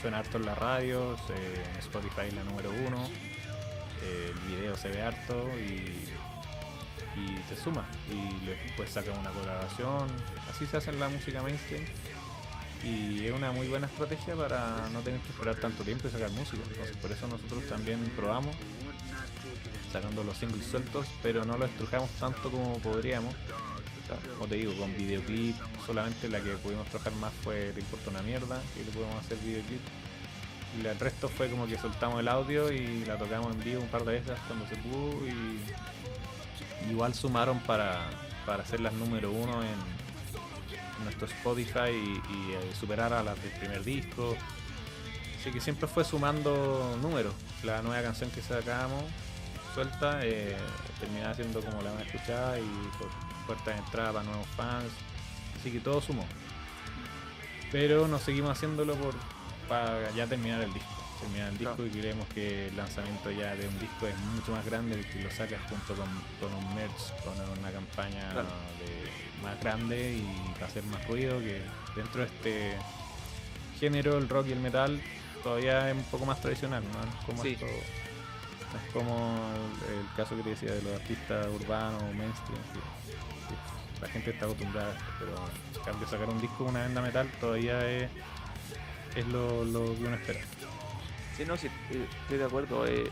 [0.00, 1.34] suena harto en la radio, se-
[1.70, 3.08] en Spotify la número uno,
[4.04, 6.08] el video se ve harto y,
[7.18, 7.86] y te suma.
[8.10, 10.08] Y después sacan una colaboración,
[10.50, 11.84] así se hace en la música mainstream.
[12.84, 16.30] Y es una muy buena estrategia para no tener que esperar tanto tiempo y sacar
[16.32, 16.62] música.
[16.68, 18.54] Entonces por eso nosotros también probamos
[19.90, 23.34] sacando los singles sueltos, pero no lo estrujamos tanto como podríamos.
[24.34, 28.22] Como te digo, con videoclip, solamente la que pudimos trabajar más fue Te importa una
[28.22, 29.80] mierda, que le pudimos hacer videoclip.
[30.82, 34.04] El resto fue como que soltamos el audio y la tocamos en vivo un par
[34.04, 38.10] de veces cuando se pudo y igual sumaron para,
[38.44, 39.94] para hacer las número uno en
[41.04, 44.36] nuestro Spotify y, eh, superar a las del primer disco.
[45.40, 47.34] Así que siempre fue sumando números.
[47.62, 49.04] La nueva canción que sacamos,
[49.74, 50.56] suelta, eh,
[50.98, 53.08] terminaba siendo como la más escuchada y por
[53.46, 54.90] puertas de entrada para nuevos fans.
[55.60, 56.26] Así que todo sumó.
[57.70, 59.14] Pero nos seguimos haciéndolo por
[59.68, 60.88] para ya terminar el disco.
[61.20, 61.86] Terminar el disco Claro.
[61.86, 65.22] y creemos que el lanzamiento ya de un disco es mucho más grande el que
[65.22, 66.08] lo sacas junto con,
[66.40, 68.48] con un merch, con una campaña Claro.
[68.80, 71.60] de- más grande y va a hacer más ruido que
[71.94, 72.76] dentro de este
[73.78, 75.00] género, el rock y el metal,
[75.42, 77.26] todavía es un poco más tradicional, ¿no?
[77.26, 77.50] Como Sí.
[77.52, 79.38] esto- no es como
[79.88, 82.80] el, el caso que te decía de los artistas urbanos, mainstream, que-
[83.54, 85.34] que la gente está acostumbrada a esto, pero
[85.78, 88.08] en cambio sacar un disco una banda metal todavía es,
[89.14, 90.40] es lo, lo que uno espera.
[91.36, 92.86] Sí, no, sí, eh, estoy de acuerdo.
[92.86, 93.10] eh,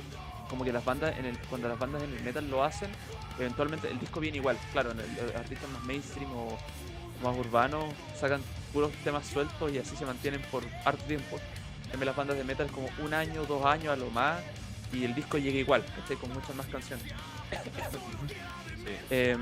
[0.48, 2.90] como que las bandas, en el, cuando las bandas en el metal lo hacen,
[3.38, 4.58] eventualmente el disco viene igual.
[4.72, 6.58] Claro, en el, los artistas más mainstream o
[7.22, 7.84] más urbanos
[8.20, 11.38] sacan puros temas sueltos y así se mantienen por harto tiempo.
[11.92, 14.40] En las bandas de metal como un año, dos años a lo más
[14.92, 16.16] y el disco llega igual, ¿cachai?
[16.16, 17.06] Con muchas más canciones.
[19.10, 19.40] Em,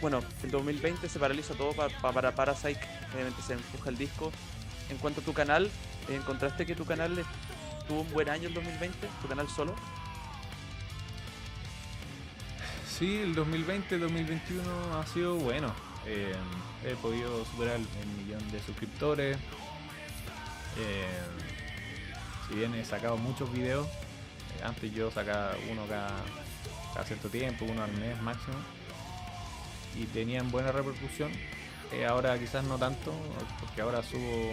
[0.00, 2.80] bueno, el 2020 se paraliza todo pa- pa- para Parasite,
[3.14, 4.32] obviamente se empuja el disco.
[4.92, 5.70] En cuanto a tu canal,
[6.10, 7.24] ¿encontraste que tu canal
[7.88, 9.08] tuvo un buen año el 2020?
[9.22, 9.74] ¿Tu canal solo?
[12.86, 15.72] Sí, el 2020-2021 ha sido bueno.
[16.06, 16.34] Eh,
[16.84, 19.38] he podido superar el millón de suscriptores.
[20.76, 21.06] Eh,
[22.46, 26.22] si bien he sacado muchos videos, eh, antes yo sacaba uno cada,
[27.06, 28.58] cierto tiempo, uno al mes máximo,
[29.98, 31.32] y tenían buena repercusión.
[32.08, 33.12] Ahora quizás no tanto,
[33.60, 34.52] porque ahora subo,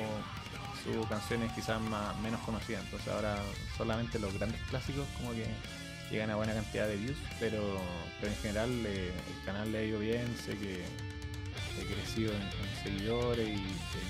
[0.84, 3.38] subo canciones quizás más, menos conocidas, entonces ahora
[3.78, 5.46] solamente los grandes clásicos como que
[6.12, 7.80] llegan a buena cantidad de views, pero,
[8.22, 9.14] en general el
[9.46, 10.84] canal le ha ido bien, sé que
[11.80, 13.62] he crecido en, seguidores y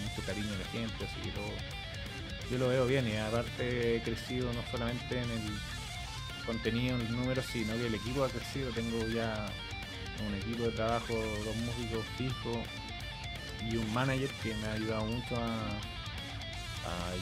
[0.03, 1.31] mucho cariño de la gente, así que
[2.51, 3.07] yo lo veo bien.
[3.07, 7.95] Y aparte he crecido no solamente en el contenido, en los números, sino que el
[7.95, 9.47] equipo ha crecido, tengo ya
[10.27, 12.57] un equipo de trabajo, dos músicos fijos
[13.67, 15.79] y un manager que me ha ayudado mucho a,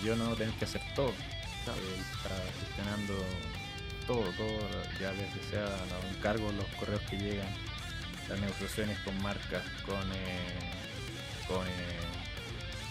[0.04, 1.14] yo no tener que hacer todo,
[1.60, 1.76] estar
[2.62, 3.14] gestionando
[4.06, 4.60] todo, todo,
[5.00, 5.68] ya desde sea
[6.10, 7.48] un cargo, los correos que llegan,
[8.30, 10.56] las negociaciones con marcas, con, eh,
[11.48, 12.00] con, eh,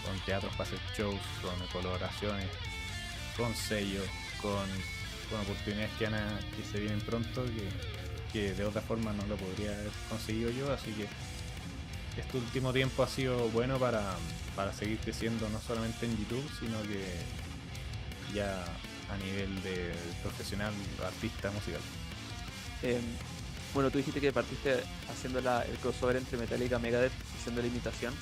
[0.05, 2.47] con teatros para hacer shows, con colaboraciones,
[3.35, 4.07] con sellos,
[4.41, 4.67] con,
[5.41, 6.05] oportunidades que,
[6.55, 7.43] que se vienen pronto
[8.31, 11.07] que, de otra forma no lo podría haber conseguido yo, así que
[12.17, 14.01] este último tiempo ha sido bueno para,
[14.55, 17.03] para seguir creciendo no solamente en YouTube, sino que
[18.33, 18.63] ya
[19.11, 20.73] a nivel de profesional,
[21.05, 21.81] artista musical.
[22.83, 23.01] Em,
[23.73, 28.13] bueno, tú dijiste que partiste haciendo el crossover entre Metallica y Megadeth, haciendo la imitación.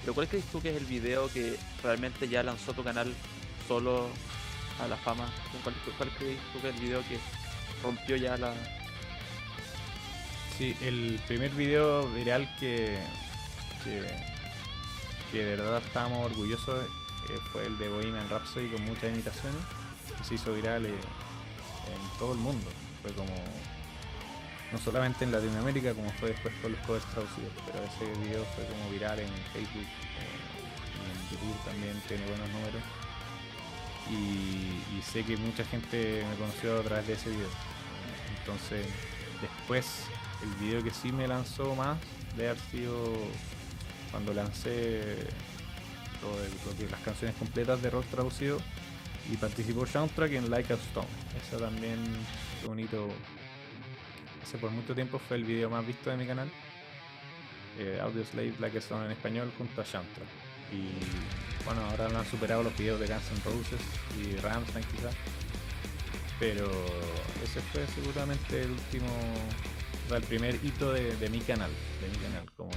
[0.00, 3.12] Pero ¿cuál crees tú que es el video que realmente ya lanzó tu canal
[3.66, 4.08] solo
[4.80, 5.28] a la fama?
[5.64, 7.18] ¿Cuál, cuál crees tú que es el video que
[7.82, 8.52] rompió ya la...
[10.56, 12.98] Sí, el primer video viral que,
[15.30, 19.60] que, de verdad estábamos orgullosos eh, fue el de Bohemian Rhapsody con muchas imitaciones
[20.24, 22.66] se hizo viral eh, en todo el mundo.
[23.02, 23.34] Fue como,
[24.72, 28.66] no solamente en Latinoamérica, como fue después con los covers traducidos, pero ese video fue
[28.66, 30.58] como viral en Facebook eh,
[30.96, 32.82] y en YouTube también tiene buenos números.
[34.10, 37.48] Y, sé que mucha gente me conoció a través de ese video.
[38.40, 38.86] Entonces,
[39.40, 40.04] después,
[40.42, 41.96] el video que sí me lanzó más
[42.36, 43.14] de haber sido
[44.10, 45.26] cuando lancé
[46.90, 48.58] las canciones completas de rock traducido
[49.30, 51.06] y participó Soundtrack en Like a Stone.
[51.46, 51.98] Eso también
[52.60, 53.08] fue un hito.
[54.42, 56.50] Hace por mucho tiempo fue el video más visto de mi canal.
[57.78, 60.28] Eh, Audio Slave Like a Stone en español junto a Soundtrack.
[60.72, 63.80] Y bueno, ahora lo han superado los videos de Guns N' Roses
[64.18, 65.14] y Ramstein quizás.
[66.40, 66.70] Pero
[67.42, 69.08] ese fue seguramente el último,
[70.14, 72.70] el primer hito de, mi canal, de mi canal como.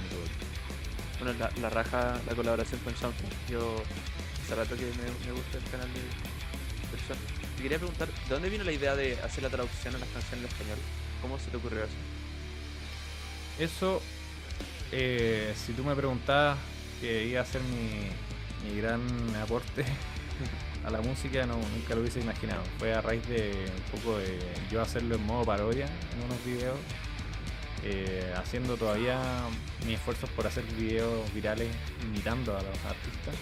[1.22, 3.48] Bueno, la, raja, la colaboración con Soundtrack.
[3.48, 3.76] Yo
[4.42, 6.00] hace rato que me, gusta el canal de,
[7.56, 10.46] te quería preguntar, ¿de dónde vino la idea de hacer la traducción a las canciones
[10.46, 10.78] en español?
[11.20, 11.92] ¿Cómo se te ocurrió eso?
[13.60, 14.02] Eso,
[14.90, 16.58] eh, si tú me preguntabas
[17.00, 19.00] que iba a ser mi, gran
[19.40, 19.84] aporte
[20.84, 22.64] a la música, no, nunca lo hubiese imaginado.
[22.80, 24.40] Fue a raíz de un poco de
[24.72, 26.78] yo hacerlo en modo parodia en unos videos,
[27.84, 29.18] eh, haciendo todavía
[29.86, 31.68] mis esfuerzos por hacer videos virales
[32.02, 33.34] imitando a los artistas.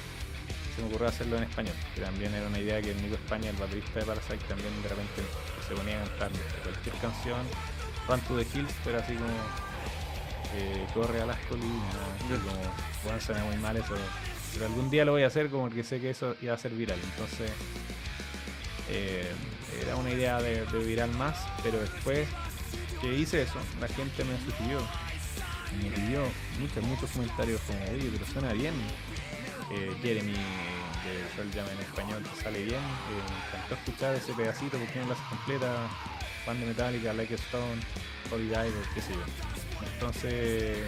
[0.79, 3.57] Me ocurrió hacerlo en español, que también era una idea que el Nico España, el
[3.57, 5.23] baterista de Parasite, también de repente
[5.69, 6.31] se ponía a cantar
[6.63, 7.41] cualquier canción,
[8.09, 9.29] Run to the Hills, pero así como
[10.57, 11.95] eh, corre a las colinas,
[12.29, 12.57] como,
[13.05, 13.95] bueno, suena muy mal eso,
[14.55, 16.73] pero algún día lo voy a hacer como que sé que eso iba a ser
[16.73, 17.51] viral, entonces
[18.89, 19.31] eh,
[19.83, 22.27] era una idea de, viral más, pero después
[23.01, 24.81] que hice eso, la gente me sugirió,
[25.83, 26.23] me pidió
[26.59, 28.75] muchos, muchos comentarios como, oye, pero suena bien,
[29.71, 30.35] eh, Jeremy
[31.05, 32.77] de el llama en español sale bien.
[32.77, 35.89] Eh, me encantó escuchar ese pedacito porque no las completa.
[36.45, 37.83] Fan de Metallica, Like Stone,
[38.33, 39.21] Holy Diver, qué sé yo.
[39.93, 40.79] Entonces,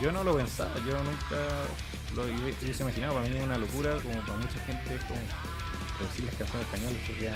[0.00, 1.36] yo no lo pensaba, yo nunca
[2.14, 3.14] lo hubiese imaginado.
[3.14, 5.20] Para mí es una locura, como para mucha gente, es como
[5.98, 7.30] producir las canciones españolas que.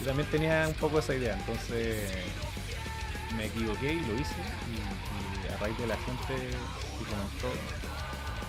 [0.00, 2.10] Yo también tenía un poco esa idea, entonces
[3.36, 4.34] me equivoqué y lo hice.
[4.70, 7.48] Y, a raíz de la gente que comentó,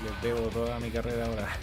[0.04, 1.58] les debo toda mi carrera ahora.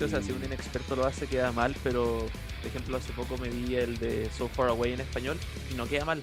[0.00, 2.26] o sea, si un inexperto lo hace queda mal, pero
[2.60, 5.38] por ejemplo hace poco me vi el de So Far Away en español
[5.70, 6.22] y no queda mal.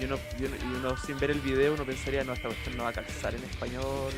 [0.00, 0.44] Y uno, y
[0.76, 3.44] uno, sin ver el video uno pensaría, no, esta cuestión no va a calzar en
[3.44, 4.12] español.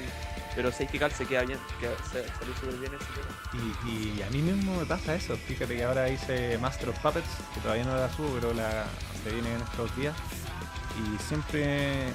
[0.55, 4.43] Pero si que se queda bien, que salió súper bien ese y, y, a mí
[4.43, 5.37] mismo me pasa eso.
[5.37, 8.85] Fíjate que ahora hice Master of Puppets, que todavía no la subo, pero la,
[9.25, 10.15] se viene en estos días.
[11.05, 12.09] Y siempre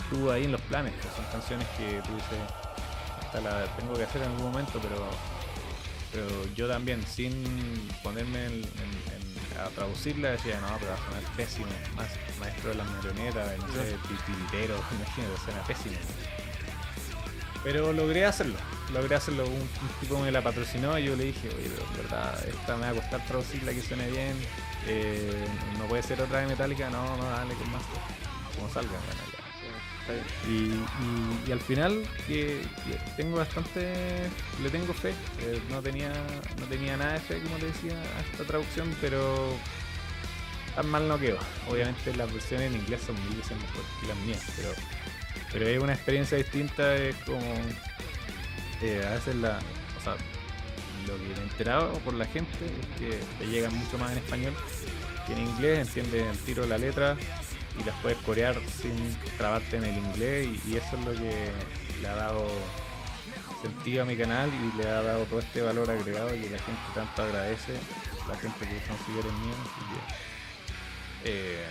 [0.00, 4.22] estuvo ahí en los planes, que son canciones que tú dices, la tengo que hacer
[4.22, 5.08] en algún momento, pero,
[6.12, 8.62] pero yo también, sin ponerme en,
[9.60, 11.66] a traducirla decía, no, pero va a sonar pésimo.
[11.96, 15.96] Más maestro de las marionetas, no sé, titiritero, imagínate, suena pésimo.
[17.66, 18.54] Pero logré hacerlo,
[18.92, 19.44] logré hacerlo.
[19.44, 22.82] Un, tipo me la patrocinó y yo le dije, oye, pero en verdad, esta me
[22.82, 24.36] va a costar traducirla que suene bien.
[24.86, 25.44] Eh,
[25.76, 27.82] no puede ser otra de Metallica, no, no, dale con más.
[28.54, 28.92] Como salga,
[30.48, 32.62] y, y, al final que,
[33.16, 34.30] tengo bastante
[34.62, 36.12] le tengo fe eh, no tenía
[36.60, 39.34] no tenía nada de fe como te decía a esta traducción pero
[40.76, 44.16] tan mal no quedó obviamente las versiones en inglés son mil veces mejor que las
[44.18, 44.68] mías pero
[45.52, 47.54] pero es una experiencia distinta es como
[48.82, 49.58] eh, a veces la
[49.98, 50.16] o sea
[51.06, 54.54] lo que he enterado por la gente es que te llega mucho más en español
[55.26, 57.16] que en inglés entiende el tiro de la letra
[57.78, 61.50] y las puedes corear sin trabarte en el inglés y, eso es lo que
[62.00, 62.46] le ha dado
[63.62, 66.80] sentido a mi canal y le ha dado todo este valor agregado y la gente
[66.94, 67.72] tanto agradece,
[68.28, 69.56] la gente que son seguidores míos.
[71.24, 71.64] Eh,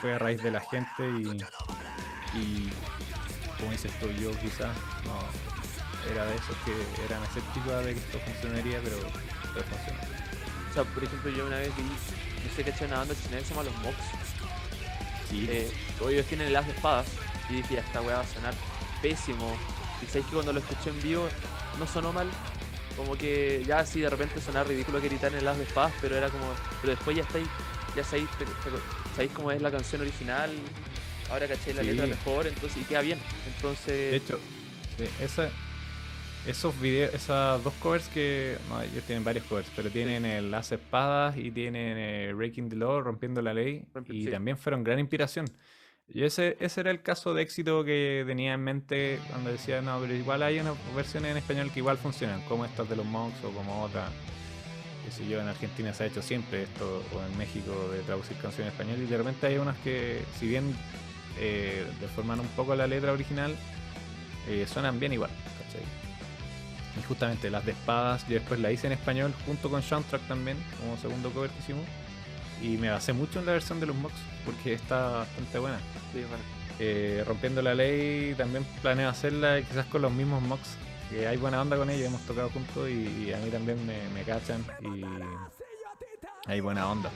[0.00, 1.24] fue a raíz de la gente y,
[3.58, 5.18] como dices tú, yo quizás no
[6.10, 6.72] era de esos que
[7.04, 8.98] eran escépticos de que esto funcionaría, pero,
[9.54, 10.00] pero funcionó.
[10.70, 13.38] O sea, por ejemplo, yo una vez vi, no sé qué hecho una banda chilena
[13.38, 13.96] que se llama Los Mox
[15.32, 15.70] eh,
[16.08, 17.06] ellos tienen el as de espadas.
[17.48, 18.54] Y dije, esta weá va a sonar
[19.02, 19.56] pésimo.
[20.02, 21.28] Y sabéis que cuando lo escuché en vivo
[21.78, 22.28] no sonó mal.
[22.96, 25.92] Como que ya así de repente sonaba ridículo que gritar en el as de espadas,
[26.00, 26.46] pero era como.
[26.80, 27.46] Pero después ya estáis,
[27.94, 28.28] ya sabéis,
[29.14, 30.50] sabéis cómo es la canción original.
[31.30, 33.18] Ahora caché la letra mejor, entonces y queda bien.
[33.54, 34.10] Entonces.
[34.10, 34.38] De hecho,
[35.20, 35.50] esa,
[36.46, 38.56] esos videos, esas dos covers que.
[38.68, 42.76] No, ellos tienen varios covers, pero tienen el Las Espadas y tienen eh, Breaking the
[42.76, 43.84] Law, Rompiendo la Ley.
[44.08, 45.46] y también fueron gran inspiración.
[46.08, 49.98] Y ese, ese era el caso de éxito que tenía en mente cuando decía, no,
[50.00, 53.42] pero igual hay unas versiones en español que igual funcionan, como estas de los Monks
[53.42, 54.08] o como otra.
[55.04, 58.36] Que sé yo, en Argentina se ha hecho siempre esto, o en México, de traducir
[58.36, 59.04] canciones en español.
[59.04, 60.74] Y de repente hay unas que, si bien
[61.38, 63.54] eh, deforman un poco la letra original,
[64.48, 65.30] eh, suenan bien igual.
[66.98, 70.56] Y justamente las de espadas, yo después la hice en español junto con Soundtrack también,
[70.80, 71.84] como segundo cover que hicimos.
[72.62, 74.14] Y me basé mucho en la versión de los mocks,
[74.46, 75.78] porque está bastante buena.
[76.78, 80.76] Eh, rompiendo la ley, también planeo hacerla quizás con los mismos mocks.
[81.10, 84.64] Que hay buena onda con ellos, hemos tocado juntos y, a mí también me, cachan
[84.82, 85.04] y
[86.46, 87.10] hay buena onda.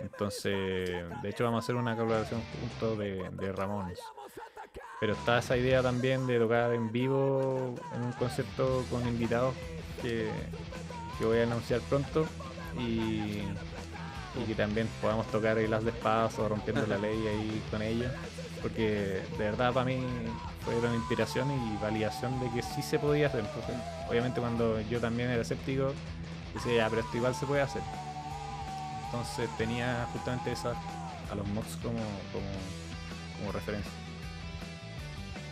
[0.00, 0.88] Entonces,
[1.22, 4.00] de hecho vamos a hacer una colaboración junto de, de Ramones.
[5.00, 9.54] Pero está esa idea también de tocar en vivo en un concierto con invitados
[10.00, 10.30] que,
[11.20, 12.26] voy a anunciar pronto
[12.78, 13.42] y,
[14.46, 18.10] que también podamos tocar el as de espadas o rompiendo la ley ahí con ellos.
[18.62, 20.02] Porque de verdad para mí
[20.64, 23.44] fue una inspiración y validación de que sí se podía hacer.
[24.08, 25.92] obviamente cuando yo también era escéptico,
[26.54, 27.82] decía, pero esto igual se puede hacer.
[29.06, 30.76] Entonces tenía justamente esas
[31.30, 31.98] a los mods como,
[33.38, 33.90] como referencia.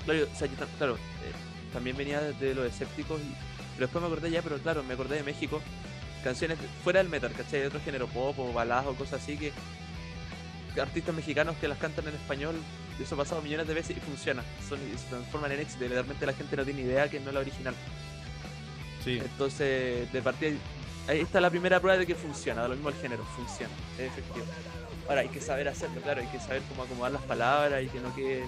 [0.04, 1.32] Claro, o sea, yo, claro eh,
[1.72, 3.34] también venía de los escépticos, y,
[3.74, 5.60] pero después me acordé ya, pero claro, me acordé de México,
[6.22, 7.60] canciones fuera del metal, ¿cachai?
[7.60, 9.52] De otro género, pop o baladas o cosas así, que,
[10.80, 12.56] artistas mexicanos que las cantan en español,
[12.98, 15.84] y eso ha pasado millones de veces y funciona, son, y se transforman en éxito,
[15.84, 17.74] y realmente la gente no tiene idea que no es la original.
[19.04, 19.18] Sí.
[19.18, 20.50] Entonces, de partida,
[21.08, 24.06] ahí está la primera prueba de que funciona, de lo mismo el género, funciona, es
[24.06, 24.46] efectivo.
[25.08, 28.00] Ahora hay que saber hacerlo, claro, hay que saber cómo acomodar las palabras y que
[28.00, 28.44] no quede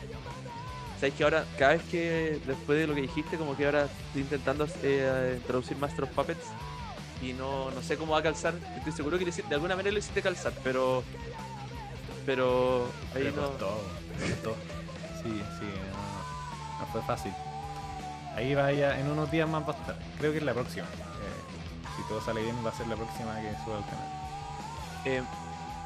[1.00, 4.22] Sabes que ahora, cada vez que después de lo que dijiste, como que ahora estoy
[4.22, 6.46] intentando eh, traducir Master of Puppets
[7.20, 8.54] y no, no sé cómo va a calzar.
[8.76, 11.02] Estoy seguro que de alguna manera lo hiciste calzar, pero.
[12.24, 13.48] Pero ahí no.
[13.48, 13.80] Costó,
[14.18, 14.56] costó.
[15.22, 15.66] Sí, sí,
[16.80, 17.32] no, fue fácil.
[18.36, 19.98] Ahí vaya, en unos días más va a estar.
[20.18, 20.86] Creo que es la próxima.
[21.96, 24.08] Si todo sale bien, va a ser la próxima que suba al canal.
[25.04, 25.22] Eh,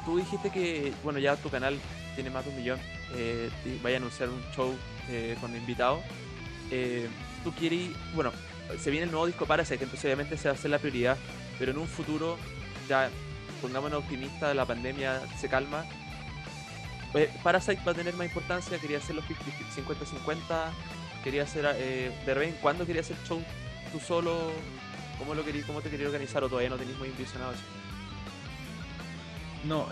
[0.05, 1.77] tú dijiste que, bueno, ya tu canal
[2.15, 2.79] tiene más de un millón.
[3.15, 3.49] Eh,
[3.81, 4.75] vaya a anunciar un show
[5.09, 5.99] eh, con invitados.
[6.71, 7.07] Eh,
[7.43, 8.31] tú quieres, bueno,
[8.79, 11.17] se viene el nuevo disco Parasite, entonces obviamente se va a hacer la prioridad,
[11.57, 12.37] pero en un futuro,
[12.87, 13.09] ya
[13.61, 15.85] pongámonos optimistas, la pandemia se calma.
[17.41, 20.71] Parasite va a tener más importancia, quería hacer los 50-50,
[21.23, 21.65] quería hacer,
[22.25, 23.41] de vez en cuando quería hacer show
[23.91, 24.51] tú solo,
[25.19, 27.61] ¿cómo, lo quería, cómo te quería organizar o todavía no tenéis muy envisionado eso?
[29.65, 29.87] No,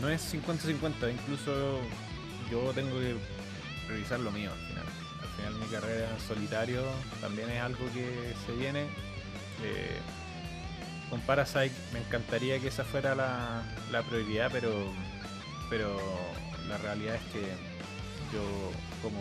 [0.00, 1.80] no es 50-50, incluso
[2.50, 3.16] yo tengo que
[3.88, 4.84] revisar lo mío al final.
[5.22, 6.82] Al final mi carrera en solitario
[7.20, 8.82] también es algo que se viene.
[9.62, 9.98] Eh,
[11.08, 14.72] con Parasite me encantaría que esa fuera la, prioridad, pero,
[15.70, 15.96] pero
[16.68, 17.40] la realidad es que
[18.32, 18.42] yo
[19.02, 19.20] como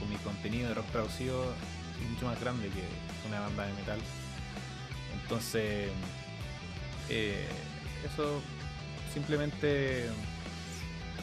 [0.00, 1.44] con mi contenido de rock traducido
[2.00, 2.82] es mucho más grande que
[3.28, 3.98] una banda de metal.
[5.22, 5.90] Entonces,
[7.08, 7.46] eh,
[8.04, 8.40] eso
[9.12, 10.08] simplemente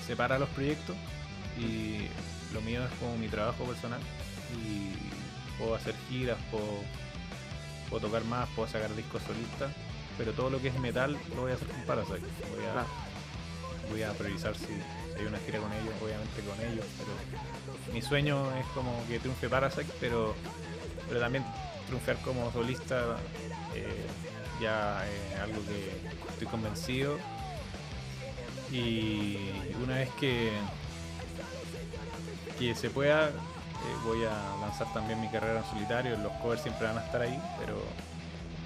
[0.05, 0.95] separa los proyectos
[1.59, 2.07] y
[2.53, 3.99] lo mío es como mi trabajo personal
[4.63, 4.91] y
[5.57, 6.65] puedo hacer giras, puedo,
[7.89, 9.71] puedo tocar más, puedo sacar discos solistas,
[10.17, 12.19] pero todo lo que es metal lo voy a hacer con Parasite.
[12.55, 12.85] Voy a, Ah.
[13.89, 18.01] voy a priorizar si, si hay una gira con ellos, obviamente con ellos, pero mi
[18.01, 20.35] sueño es como que triunfe Parasite, pero,
[21.07, 21.45] pero también
[21.87, 23.17] triunfar como solista
[23.73, 24.05] eh,
[24.61, 27.17] ya es algo que estoy convencido.
[28.71, 29.37] Y
[29.83, 30.51] una vez que
[32.57, 33.29] que se pueda
[33.85, 36.17] eh, voy a lanzar también mi carrera en solitario.
[36.17, 37.81] Los covers siempre van a estar ahí pero,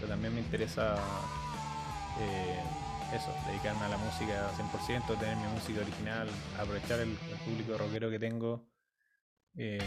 [0.08, 0.96] también me interesa
[2.22, 2.60] eh,
[3.14, 8.10] eso dedicarme a la música 100% tener mi música original aprovechar el, el público rockero
[8.10, 8.66] que tengo
[9.58, 9.80] eh,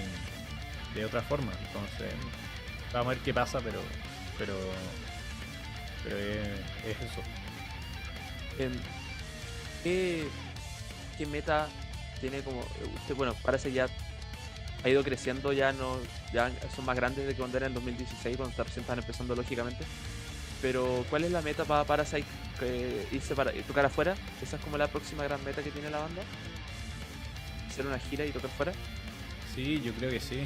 [0.95, 1.53] de otra forma.
[1.67, 2.13] Entonces
[2.93, 3.81] vamos a ver qué pasa pero
[4.39, 4.55] pero
[6.05, 7.23] pero es, es eso
[8.59, 8.73] Em,
[9.83, 10.29] ¿qué,
[11.17, 11.69] qué meta
[12.21, 13.15] tiene como usted?
[13.15, 13.89] Bueno, parece ya
[14.85, 15.99] ha ido creciendo, ya no
[16.33, 19.35] ya son más grandes de que cuando era en el 2016, cuando recién están empezando
[19.35, 19.85] lógicamente.
[20.61, 22.25] Pero ¿cuál es la meta para Parasite?
[23.11, 24.15] Irse para tocar afuera?
[24.41, 26.23] ¿Esa es como la próxima gran meta que tiene la banda?
[27.69, 28.73] ¿Hacer una gira y tocar fuera?
[29.55, 30.45] Sí, yo creo que sí.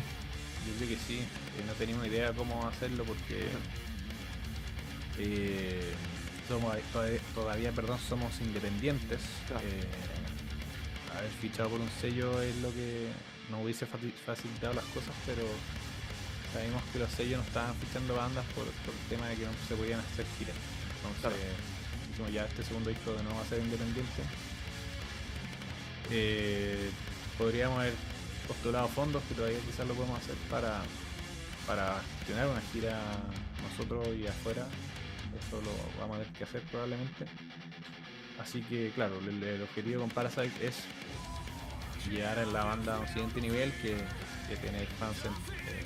[0.66, 1.18] Yo creo que sí.
[1.18, 3.46] Eh, no tenemos idea cómo hacerlo porque
[5.18, 5.92] eh,
[6.48, 6.74] somos
[7.34, 9.20] todavía, perdón, somos independientes.
[9.48, 9.62] Claro.
[9.66, 13.08] Eh, haber fichado por un sello es lo que
[13.50, 15.42] nos hubiese facilitado las cosas, pero
[16.52, 19.52] sabemos que los sellos no estaban fichando bandas por, por el tema de que no
[19.68, 20.56] se podían hacer giras.
[20.96, 21.36] Entonces, Claro.
[22.10, 24.22] dijimos ya este segundo disco de nuevo va a ser independiente.
[26.10, 26.90] Eh,
[27.38, 27.94] podríamos haber
[28.46, 30.80] postulado fondos, que todavía quizás lo podemos hacer para,
[31.66, 32.98] para gestionar una gira
[33.70, 34.66] nosotros y afuera.
[35.46, 37.26] Eso lo vamos a tener que hacer probablemente.
[38.40, 40.84] Así que claro, el, el objetivo con Parasite es
[42.08, 43.96] llegar a la banda a un siguiente nivel que,
[44.48, 45.84] que tener fans en, eh,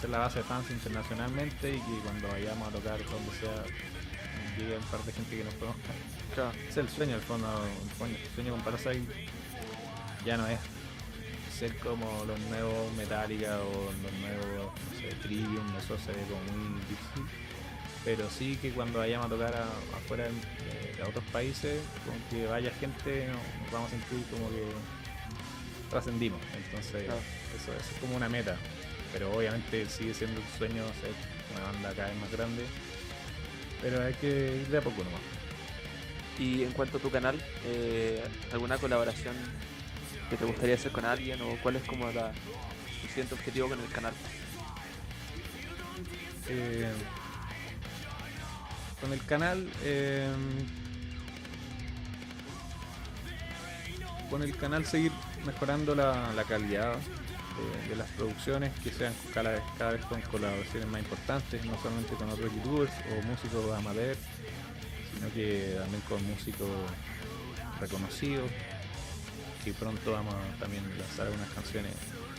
[0.00, 3.64] ser la base de fans internacionalmente y que cuando vayamos a tocar donde sea
[4.56, 5.92] llegue un par de gente que nos conozca.
[6.34, 6.52] Claro.
[6.68, 7.46] Es el sueño, al fondo.
[7.64, 9.28] El sueño, el sueño con Parasite
[10.24, 10.58] ya no es
[11.58, 16.40] ser como los nuevos Metallica o los nuevos, no sé, Trivium, eso se ve como
[16.58, 17.24] muy difícil.
[18.04, 22.46] Pero sí que cuando vayamos a tocar a- afuera de, de otros países, con que
[22.46, 24.64] vaya gente, nos, vamos a sentir como que
[25.90, 26.40] trascendimos.
[26.56, 27.20] Entonces, Claro.
[27.56, 28.56] eso, eso es como una meta.
[29.12, 31.12] Pero obviamente sigue siendo el sueño ser
[31.56, 32.62] una banda cada vez más grande.
[33.82, 35.20] Pero hay que ir de a poco nomás.
[36.38, 39.34] Y en cuanto a tu canal, eh, ¿alguna colaboración
[40.30, 42.32] que te gustaría hacer con alguien o cuál es como la,
[43.02, 44.12] tu siguiente objetivo con el canal?
[46.48, 46.92] Eh,
[49.00, 50.28] con el canal eh,
[54.30, 55.12] con el canal seguir
[55.46, 60.20] mejorando la, la calidad de, de las producciones que sean cada vez, cada vez con
[60.22, 64.16] colaboraciones más importantes no solamente con otros youtubers o músicos amateur
[65.14, 66.68] sino que también con músicos
[67.80, 68.50] reconocidos
[69.68, 71.92] que pronto vamos a también lanzar algunas canciones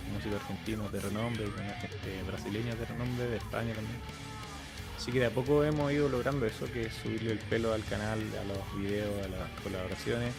[0.04, 4.00] con músicos argentinos de renombre con este, brasileños de renombre de España también
[4.98, 7.86] Así que de a poco hemos ido logrando eso, que es subirle el pelo al
[7.86, 10.34] canal, a los videos, a las colaboraciones.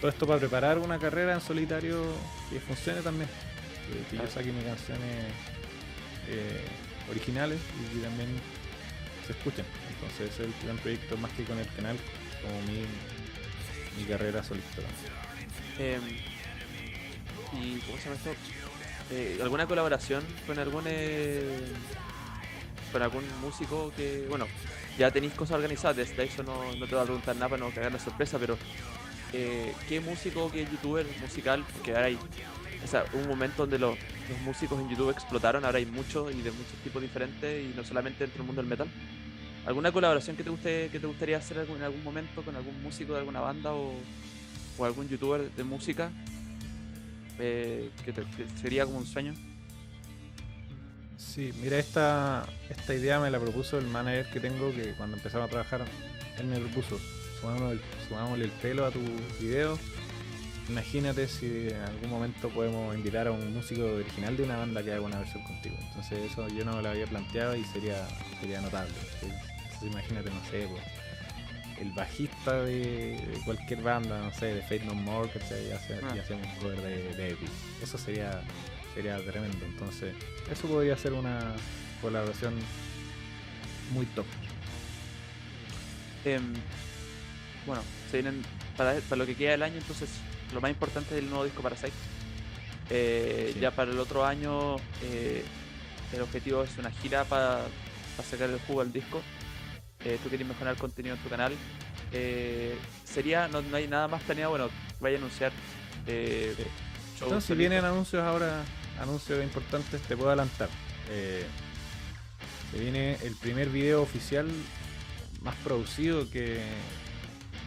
[0.00, 2.00] Todo esto para preparar una carrera en solitario
[2.48, 3.28] que funcione también.
[4.10, 5.26] Que yo saque mis canciones
[6.28, 6.64] eh,
[7.10, 8.30] originales y que también
[9.26, 9.66] se escuchen.
[9.92, 11.98] Entonces ese es el gran proyecto más que con el canal,
[12.40, 12.86] como mi,
[13.98, 14.82] mi carrera solista.
[15.78, 16.02] Em,
[17.52, 18.30] ¿Y cómo se llama esto?
[19.10, 21.72] Eh, ¿Alguna colaboración con algún eh,
[22.92, 24.46] con algún músico que, bueno,
[24.98, 27.70] ya tenéis cosas organizadas, de eso no, no te voy a preguntar nada para no
[27.70, 28.56] cagar la sorpresa, pero
[29.32, 31.64] eh, ¿qué músico, qué youtuber musical?
[31.72, 32.18] Porque ahora hay,
[32.82, 33.96] o sea, un momento donde los,
[34.28, 37.84] los músicos en YouTube explotaron, ahora hay muchos y de muchos tipos diferentes y no
[37.84, 38.88] solamente dentro del mundo del metal.
[39.68, 43.12] ¿Alguna colaboración que te guste, que te gustaría hacer en algún momento con algún músico
[43.12, 43.92] de alguna banda o,
[44.82, 46.10] algún youtuber de música?
[47.38, 48.24] Eh, que, te-
[48.62, 49.34] sería como un sueño.
[51.18, 55.48] Sí, mira, esta, esta idea me la propuso el manager que tengo, que cuando empezamos
[55.48, 55.84] a trabajar,
[56.38, 56.98] él me propuso,
[57.42, 59.00] sumámosle el, pelo a tu
[59.38, 59.78] video.
[60.70, 64.92] Imagínate si en algún momento podemos invitar a un músico original de una banda que
[64.92, 65.76] haga una versión contigo.
[65.88, 68.06] Entonces eso yo no lo había planteado y sería,
[68.40, 68.92] sería notable.
[69.80, 70.82] Entonces, imagínate, no sé, pues,
[71.80, 75.94] el bajista de, de cualquier banda, no sé, de Fate No More, que y hace,
[76.02, 76.12] Ah.
[76.14, 77.48] y hace un cover de, de Epic.
[77.82, 78.40] Eso sería,
[78.94, 79.64] sería tremendo.
[79.64, 80.14] Entonces,
[80.50, 81.54] eso podría ser una
[82.02, 82.54] colaboración
[83.92, 84.26] muy top.
[86.24, 86.52] Em,
[87.66, 88.42] bueno, se vienen
[88.76, 90.08] para, para lo que queda del año, entonces
[90.52, 91.76] lo más importante es el nuevo disco para
[92.90, 93.60] Eh, Sí.
[93.60, 95.44] Ya para el otro año eh,
[96.12, 97.66] el objetivo es una gira para
[98.28, 99.22] sacar el jugo al disco.
[100.04, 101.52] Eh, tú quieres mejorar el contenido en tu canal.
[102.12, 104.68] Eh, sería, no, no hay nada más planeado, bueno,
[105.00, 105.52] vaya a anunciar
[106.06, 106.54] eh,
[107.18, 107.58] shows No, si solitos.
[107.58, 108.62] vienen anuncios ahora,
[109.00, 110.68] anuncios importantes, te puedo adelantar.
[111.10, 111.44] Eh,
[112.70, 114.46] se viene el primer video oficial
[115.42, 116.60] más producido que,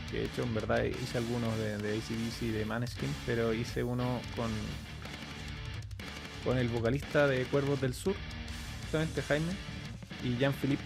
[0.10, 0.44] que he hecho.
[0.44, 4.50] En verdad hice algunos de, de ACDC y de Maneskin, pero hice uno con,
[6.46, 8.16] con el vocalista de Cuervos del Sur,
[8.84, 9.52] justamente Jaime,
[10.24, 10.84] y Jean-Philippe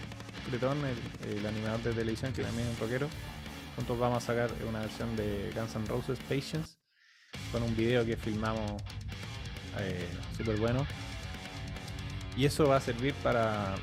[0.48, 3.08] El, animador de televisión, que también es un rockero.
[3.74, 6.76] Juntos vamos a sacar una versión de Guns N' Roses Patience
[7.50, 8.80] con un video que filmamos
[9.80, 10.86] eh, súper bueno.
[12.36, 13.74] Y eso va a servir para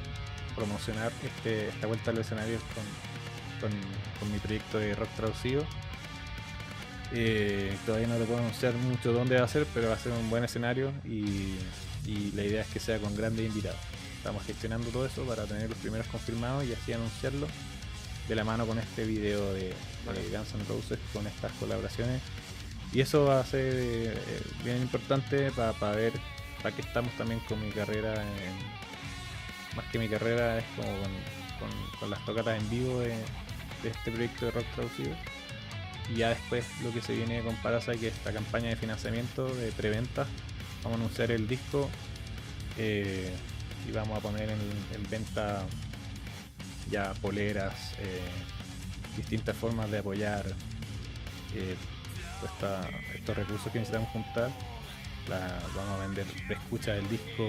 [0.55, 2.59] promocionar este, esta vuelta al escenario
[3.59, 5.66] con, con- mi proyecto de rock traducido.
[7.11, 10.14] Eh, todavía no te puedo anunciar mucho dónde va a ser, pero va a ser
[10.14, 11.57] un buen escenario y
[12.36, 13.93] la idea es que sea con grandes invitados.
[14.24, 17.46] Estamos gestionando todo eso para tener los primeros confirmados y así anunciarlo
[18.30, 20.30] de la mano con este video de, de.
[20.38, 22.22] Guns N' Roses con estas colaboraciones.
[22.94, 24.14] Y eso va a ser eh,
[24.64, 26.14] bien importante para ver
[26.62, 28.14] para que estamos también con mi carrera.
[28.24, 31.12] en- más que mi carrera es como con,
[31.60, 35.16] con- con las tocatas en vivo de, de este proyecto de rock traducido.
[36.14, 39.54] Y ya después lo que se viene con Parasite, que es esta campaña de financiamiento,
[39.54, 40.26] de preventa.
[40.84, 41.90] Vamos a anunciar el disco
[42.78, 43.34] eh,
[43.88, 44.60] y vamos a poner en,
[44.94, 45.66] en venta
[46.90, 48.22] ya poleras, eh,
[49.18, 50.46] distintas formas de apoyar
[51.56, 51.76] eh,
[53.16, 54.50] estos recursos que necesitamos juntar.
[55.30, 57.48] La- vamos a vender escucha del disco,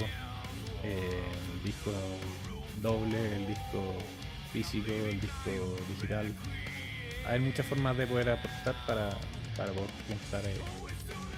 [0.85, 1.22] eh,
[1.55, 1.93] el disco
[2.80, 3.95] doble, el disco
[4.53, 6.32] físico, el disco digital.
[7.26, 9.11] Hay muchas formas de poder aportar para,
[9.57, 10.43] para poder juntar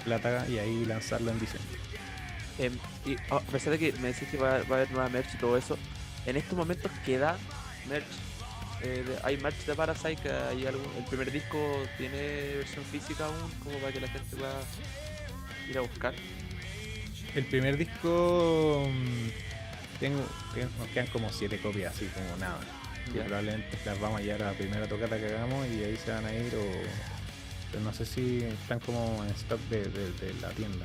[0.04, 1.64] plata y ahí lanzarlo en diseño.
[2.58, 2.72] Em,
[3.04, 5.34] y oh, a pesar de que me decís que va, va a haber nueva merch
[5.34, 5.76] y todo eso,
[6.24, 7.36] en estos momentos queda
[7.88, 8.06] merch.
[8.82, 11.58] Eh, de- hay merch de Parasite, hay algo, el primer disco
[11.96, 12.18] tiene
[12.56, 14.52] versión física aún, como para que la gente pueda
[15.68, 16.14] ir a buscar.
[17.34, 20.22] El primer disco mm, tengo,
[20.54, 22.58] tengo- nos quedan como siete copias así como nada.
[23.24, 26.24] Probablemente las vamos a llevar a la primera tocata que hagamos y ahí se van
[26.26, 26.64] a ir o
[27.70, 30.84] pero no sé si están como en stock de, de- de la tienda.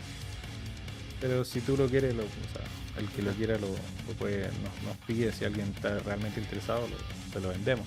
[1.22, 2.66] Pero si tú lo quieres, lo, o sea,
[2.98, 3.68] el que lo quiera lo,
[4.16, 6.98] puede, nos, nos pide si alguien está realmente interesado, lo,
[7.32, 7.86] se lo vendemos.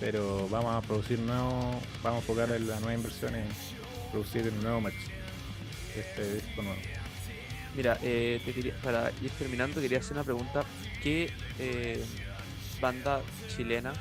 [0.00, 3.44] Pero vamos a producir nuevo, vamos a enfocar en la nueva inversión en
[4.10, 4.96] producir el nuevo merch.
[5.94, 6.80] Este disco nuevo.
[7.76, 10.64] Mira, eh, te quería- para ir terminando, quería hacer una pregunta.
[11.02, 12.02] ¿Qué eh,
[12.80, 13.20] banda
[13.54, 13.92] chilena,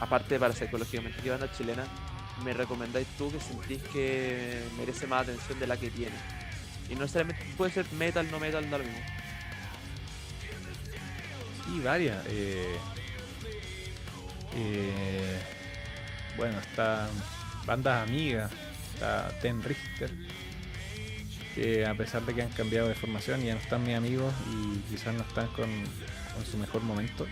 [0.00, 1.84] aparte de Parasite, lógicamente, qué banda chilena
[2.44, 6.14] me recomendáis tú que sentís que merece más atención de la que tiene?
[6.90, 8.84] Y no necesariamente puede ser metal, no metal, da lo.
[11.64, 12.24] Sí, varias.
[12.28, 12.76] eh,
[14.54, 15.36] eh,
[16.36, 17.08] bueno, está
[17.66, 18.50] bandas amigas,
[18.94, 20.10] está Ten Richter,
[21.54, 24.78] que a pesar de que han cambiado de formación ya no están mis amigos y
[24.90, 25.68] quizás no están con,
[26.50, 27.26] su mejor momento.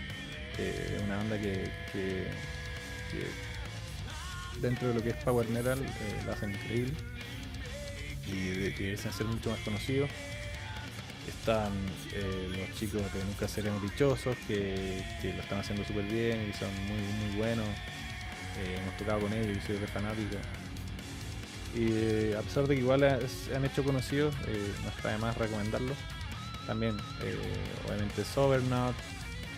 [0.57, 2.27] eh, una banda que, que-
[3.11, 6.93] que dentro de lo que es Power Metal eh, la hacen increíble
[8.27, 10.09] y de- que desean ser mucho más conocidos.
[11.27, 11.71] Están
[12.13, 16.53] eh, los chicos de Nunca Seremos Dichosos, que, que lo están haciendo súper bien y
[16.53, 17.65] son muy, muy buenos.
[18.59, 20.35] Eh, hemos tocado con ellos y soy re fanático.
[21.75, 24.33] Y eh, a pesar de que igual se han hecho conocidos,
[24.83, 25.97] no está de más recomendarlos.
[26.67, 26.95] También,
[27.87, 28.95] obviamente, Sobernaut,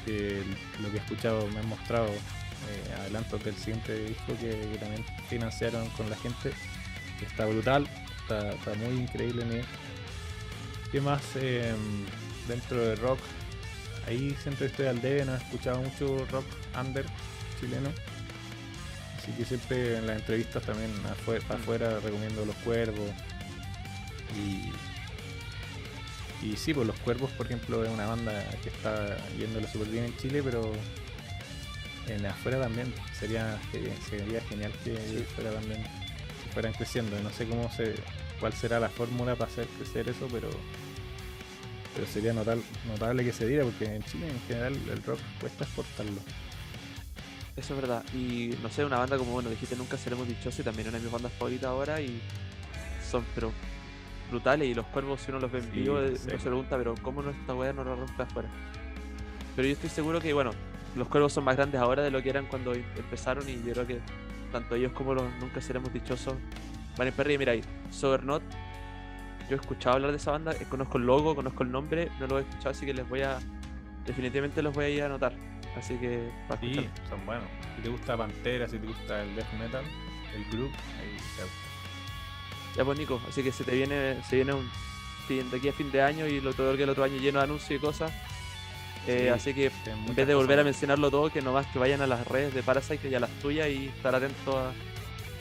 [0.05, 0.41] que
[0.81, 2.09] lo que he escuchado me han mostrado
[2.99, 6.51] adelantos del siguiente disco que, que también financiaron con la gente.
[7.19, 7.87] que Está brutal,
[8.27, 9.43] está, está muy increíble.
[9.43, 9.65] el nivel.
[10.91, 11.73] ¿Qué más eh,
[12.47, 13.19] dentro de rock?
[14.07, 16.45] Ahí siempre estoy al debe, no he escuchado mucho rock
[16.79, 17.05] under
[17.59, 17.89] chileno.
[19.17, 23.11] Así que siempre en las entrevistas también afuera, afuera recomiendo Los Cuervos.
[24.35, 24.71] Y,
[26.45, 30.05] y sí, pues Los Cuervos, por ejemplo, es una banda que está yéndole súper bien
[30.05, 30.71] en Chile, pero
[32.07, 34.95] en afuera también sería, sería, sería genial que
[35.35, 35.83] fuera también
[36.57, 37.21] fueran creciendo.
[37.21, 37.93] No sé cómo se,
[38.39, 40.49] cuál será la fórmula para hacer crecer eso, pero
[41.93, 46.19] pero sería notable que se diera porque en Chile en general el rock cuesta exportarlo.
[47.55, 48.03] Eso es verdad.
[48.11, 51.03] Y no sé, una banda como, bueno, dijiste Nunca Seremos Dichosos y también una de
[51.03, 52.19] mis bandas favoritas ahora y
[53.07, 53.51] son, pero
[54.31, 54.67] brutales.
[54.67, 57.21] Y los cuervos, si uno los ve en vivo, eh, uno se pregunta, pero ¿cómo
[57.21, 58.49] no esta weá no la rompe afuera?
[59.55, 60.51] Pero yo estoy seguro que, bueno,
[60.95, 63.85] los cuervos son más grandes ahora de lo que eran cuando empezaron y yo creo
[63.85, 64.01] que
[64.51, 66.35] tanto ellos como los nunca seremos dichosos
[66.97, 67.37] van en perri.
[67.37, 68.41] Mira ahí, Sobernot,
[69.49, 72.27] yo he escuchado hablar de esa banda, eh, conozco el logo, conozco el nombre, no
[72.27, 73.39] lo he escuchado, así que les voy a,
[74.05, 75.33] definitivamente los voy a ir a anotar.
[75.77, 77.45] Así que para Sí, son buenos.
[77.75, 79.85] Si te gusta Pantera, si te gusta el death metal,
[80.35, 81.67] el group, ahí te gusta.
[82.75, 84.67] Ya pues Nico, así que se te viene, se viene un
[85.27, 87.45] de aquí a fin de año y lo todo que el otro año lleno de
[87.45, 88.11] anuncios y cosas.
[89.07, 92.01] Eh, Sí, así que en vez de volver a mencionarlo todo, que nomás que vayan
[92.01, 94.71] a las redes de Parasite y a las tuyas y estar atentos a,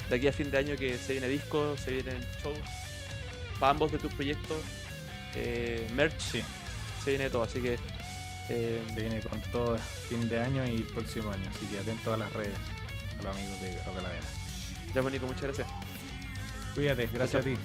[0.09, 2.59] de aquí a fin de año que se viene disco, se vienen shows
[3.59, 4.59] para ambos de tus proyectos,
[5.35, 6.43] eh, merch, Sí,
[7.05, 7.79] se viene todo, así que
[8.49, 9.77] eh, se viene con todo
[10.09, 11.51] fin de año y próximo año.
[11.55, 12.55] Así que atento a las redes,
[13.19, 14.27] a los amigos de Roca la Vena.
[14.95, 15.69] ya pues Nico, muchas gracias.
[16.75, 17.57] Cuídate, gracias a ti.